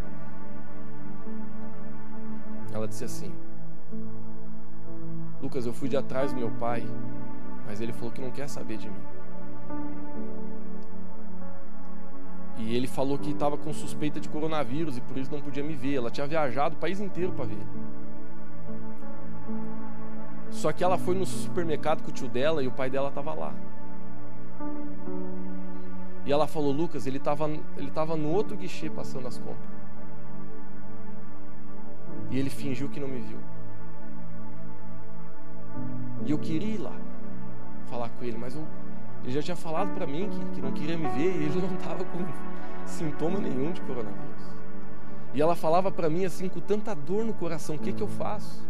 [2.72, 3.34] Ela disse assim:
[5.42, 6.86] Lucas, eu fui de atrás do meu pai,
[7.66, 9.02] mas ele falou que não quer saber de mim.
[12.58, 15.74] E ele falou que estava com suspeita de coronavírus e por isso não podia me
[15.74, 15.94] ver.
[15.94, 17.66] Ela tinha viajado o país inteiro para ver.
[20.50, 23.32] Só que ela foi no supermercado com o tio dela e o pai dela estava
[23.32, 23.54] lá.
[26.26, 29.70] E ela falou: Lucas, ele estava ele tava no outro guichê passando as compras.
[32.30, 33.38] E ele fingiu que não me viu.
[36.26, 37.09] E eu queria ir lá
[37.90, 38.64] falar com ele, mas eu,
[39.22, 41.74] ele já tinha falado para mim que, que não queria me ver e ele não
[41.74, 42.18] estava com
[42.86, 44.50] sintoma nenhum de coronavírus.
[45.34, 48.08] E ela falava para mim assim com tanta dor no coração: o que, que eu
[48.08, 48.68] faço?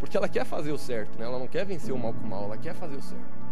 [0.00, 1.24] Porque ela quer fazer o certo, né?
[1.24, 3.42] ela não quer vencer o mal com o mal, ela quer fazer o certo.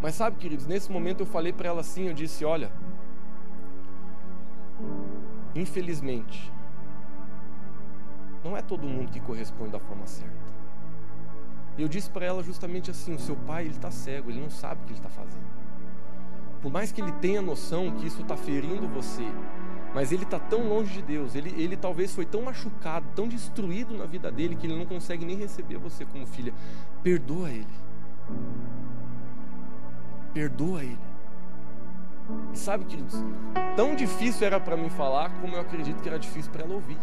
[0.00, 2.70] Mas sabe, queridos, nesse momento eu falei para ela assim: eu disse, olha,
[5.54, 6.52] infelizmente,
[8.44, 10.50] não é todo mundo que corresponde da forma certa.
[11.78, 14.50] E eu disse para ela justamente assim: o seu pai ele está cego, ele não
[14.50, 15.60] sabe o que ele está fazendo.
[16.60, 19.24] Por mais que ele tenha noção que isso está ferindo você,
[19.94, 23.96] mas ele está tão longe de Deus, ele, ele talvez foi tão machucado, tão destruído
[23.96, 26.52] na vida dele que ele não consegue nem receber você como filha.
[27.02, 27.66] Perdoa ele.
[30.34, 31.10] Perdoa ele.
[32.52, 33.14] E sabe, queridos,
[33.74, 36.98] tão difícil era para mim falar, como eu acredito que era difícil para ela ouvir.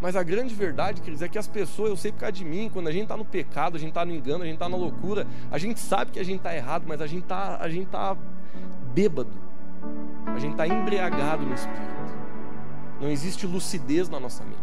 [0.00, 2.70] Mas a grande verdade, queridos, é que as pessoas, eu sei por causa de mim,
[2.72, 4.76] quando a gente está no pecado, a gente está no engano, a gente está na
[4.76, 7.58] loucura, a gente sabe que a gente está errado, mas a gente está
[7.90, 8.16] tá
[8.94, 9.30] bêbado.
[10.26, 11.90] A gente está embriagado no espírito.
[13.00, 14.58] Não existe lucidez na nossa mente.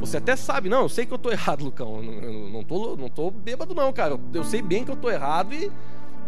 [0.00, 2.02] Você até sabe, não, eu sei que eu estou errado, Lucão.
[2.02, 4.18] Eu não, estou não tô bêbado, não, cara.
[4.32, 5.70] Eu sei bem que eu estou errado e.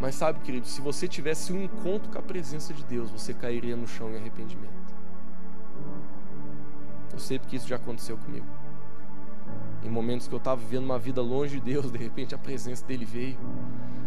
[0.01, 3.77] Mas sabe, querido, se você tivesse um encontro com a presença de Deus, você cairia
[3.77, 4.88] no chão em arrependimento.
[7.19, 8.47] Eu sei porque isso já aconteceu comigo.
[9.83, 12.87] Em momentos que eu estava vivendo uma vida longe de Deus, de repente a presença
[12.87, 13.37] dele veio.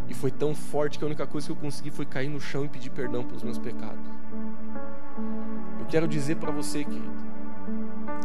[0.08, 2.64] E foi tão forte que a única coisa que eu consegui foi cair no chão
[2.64, 4.10] e pedir perdão pelos meus pecados.
[5.78, 7.12] Eu quero dizer para você, querido,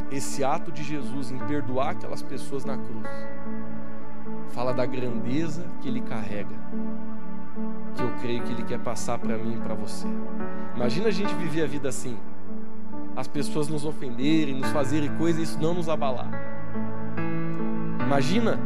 [0.09, 3.09] esse ato de Jesus em perdoar aquelas pessoas na cruz,
[4.51, 6.55] fala da grandeza que ele carrega,
[7.97, 10.07] que eu creio que ele quer passar para mim e para você.
[10.77, 12.17] Imagina a gente viver a vida assim
[13.16, 16.30] as pessoas nos ofenderem, nos fazerem coisas isso não nos abalar.
[18.05, 18.60] Imagina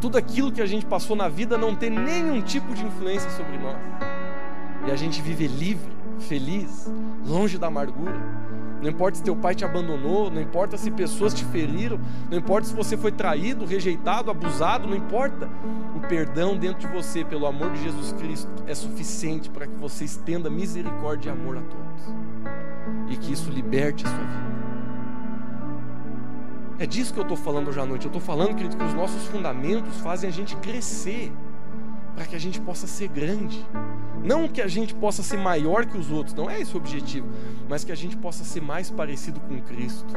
[0.00, 3.58] tudo aquilo que a gente passou na vida não ter nenhum tipo de influência sobre
[3.58, 3.76] nós.
[4.86, 6.90] E a gente vive livre, feliz,
[7.26, 8.20] longe da amargura.
[8.82, 12.66] Não importa se teu pai te abandonou, não importa se pessoas te feriram, não importa
[12.66, 15.48] se você foi traído, rejeitado, abusado, não importa.
[15.96, 20.04] O perdão dentro de você, pelo amor de Jesus Cristo, é suficiente para que você
[20.04, 22.22] estenda misericórdia e amor a todos
[23.08, 24.52] e que isso liberte a sua vida.
[26.80, 28.06] É disso que eu estou falando hoje à noite.
[28.06, 31.32] Eu estou falando, querido, que os nossos fundamentos fazem a gente crescer
[32.14, 33.66] para que a gente possa ser grande.
[34.22, 37.26] Não que a gente possa ser maior que os outros, não é esse o objetivo,
[37.68, 40.14] mas que a gente possa ser mais parecido com Cristo.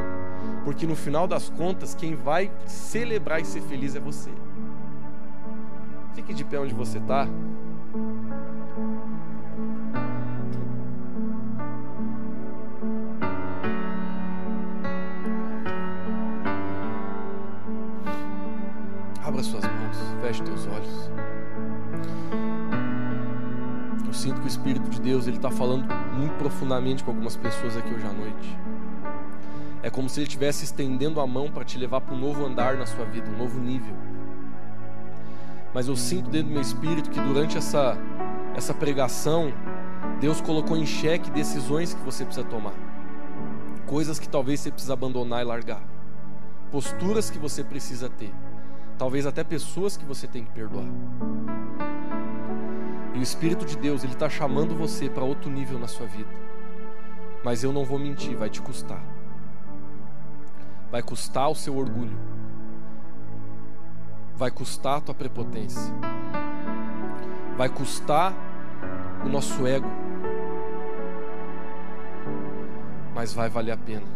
[0.64, 4.32] Porque no final das contas, quem vai celebrar e ser feliz é você.
[6.14, 7.28] Fique de pé onde você está.
[19.24, 21.15] Abra suas mãos, feche teus olhos.
[24.16, 27.94] Sinto que o Espírito de Deus ele está falando muito profundamente com algumas pessoas aqui
[27.94, 28.58] hoje à noite.
[29.84, 32.76] É como se ele estivesse estendendo a mão para te levar para um novo andar
[32.76, 33.96] na sua vida, um novo nível.
[35.74, 37.98] Mas eu sinto dentro do meu espírito que durante essa,
[38.56, 39.54] essa pregação,
[40.20, 42.74] Deus colocou em xeque decisões que você precisa tomar,
[43.86, 45.84] coisas que talvez você precisa abandonar e largar,
[46.72, 48.34] posturas que você precisa ter
[48.98, 50.86] talvez até pessoas que você tem que perdoar.
[53.16, 56.30] E o Espírito de Deus, ele está chamando você para outro nível na sua vida.
[57.44, 59.02] Mas eu não vou mentir, vai te custar.
[60.92, 62.18] Vai custar o seu orgulho.
[64.36, 65.94] Vai custar a tua prepotência.
[67.58, 68.34] Vai custar
[69.24, 69.88] o nosso ego.
[73.14, 74.16] Mas vai valer a pena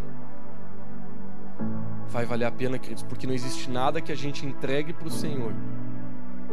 [2.10, 5.12] vai valer a pena, queridos, porque não existe nada que a gente entregue para o
[5.12, 5.54] Senhor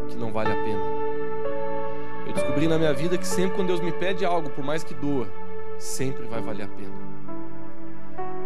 [0.08, 1.25] que não vale a pena.
[2.26, 4.94] Eu descobri na minha vida que sempre quando Deus me pede algo, por mais que
[4.94, 5.28] doa,
[5.78, 6.94] sempre vai valer a pena.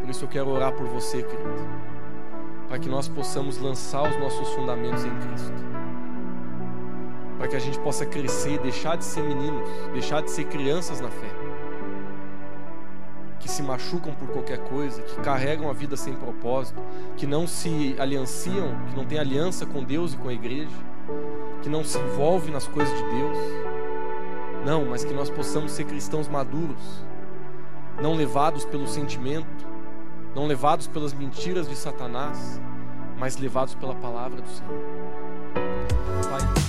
[0.01, 1.69] Por isso eu quero orar por você, querido,
[2.69, 5.71] para que nós possamos lançar os nossos fundamentos em Cristo.
[7.39, 11.09] Para que a gente possa crescer, deixar de ser meninos, deixar de ser crianças na
[11.09, 11.29] fé
[13.41, 16.81] que se machucam por qualquer coisa, que carregam a vida sem propósito,
[17.17, 20.69] que não se alianciam, que não têm aliança com Deus e com a igreja,
[21.63, 23.39] que não se envolvem nas coisas de Deus.
[24.65, 27.05] Não, mas que nós possamos ser cristãos maduros,
[28.01, 29.67] não levados pelo sentimento,
[30.35, 32.61] não levados pelas mentiras de Satanás,
[33.19, 36.60] mas levados pela palavra do Senhor.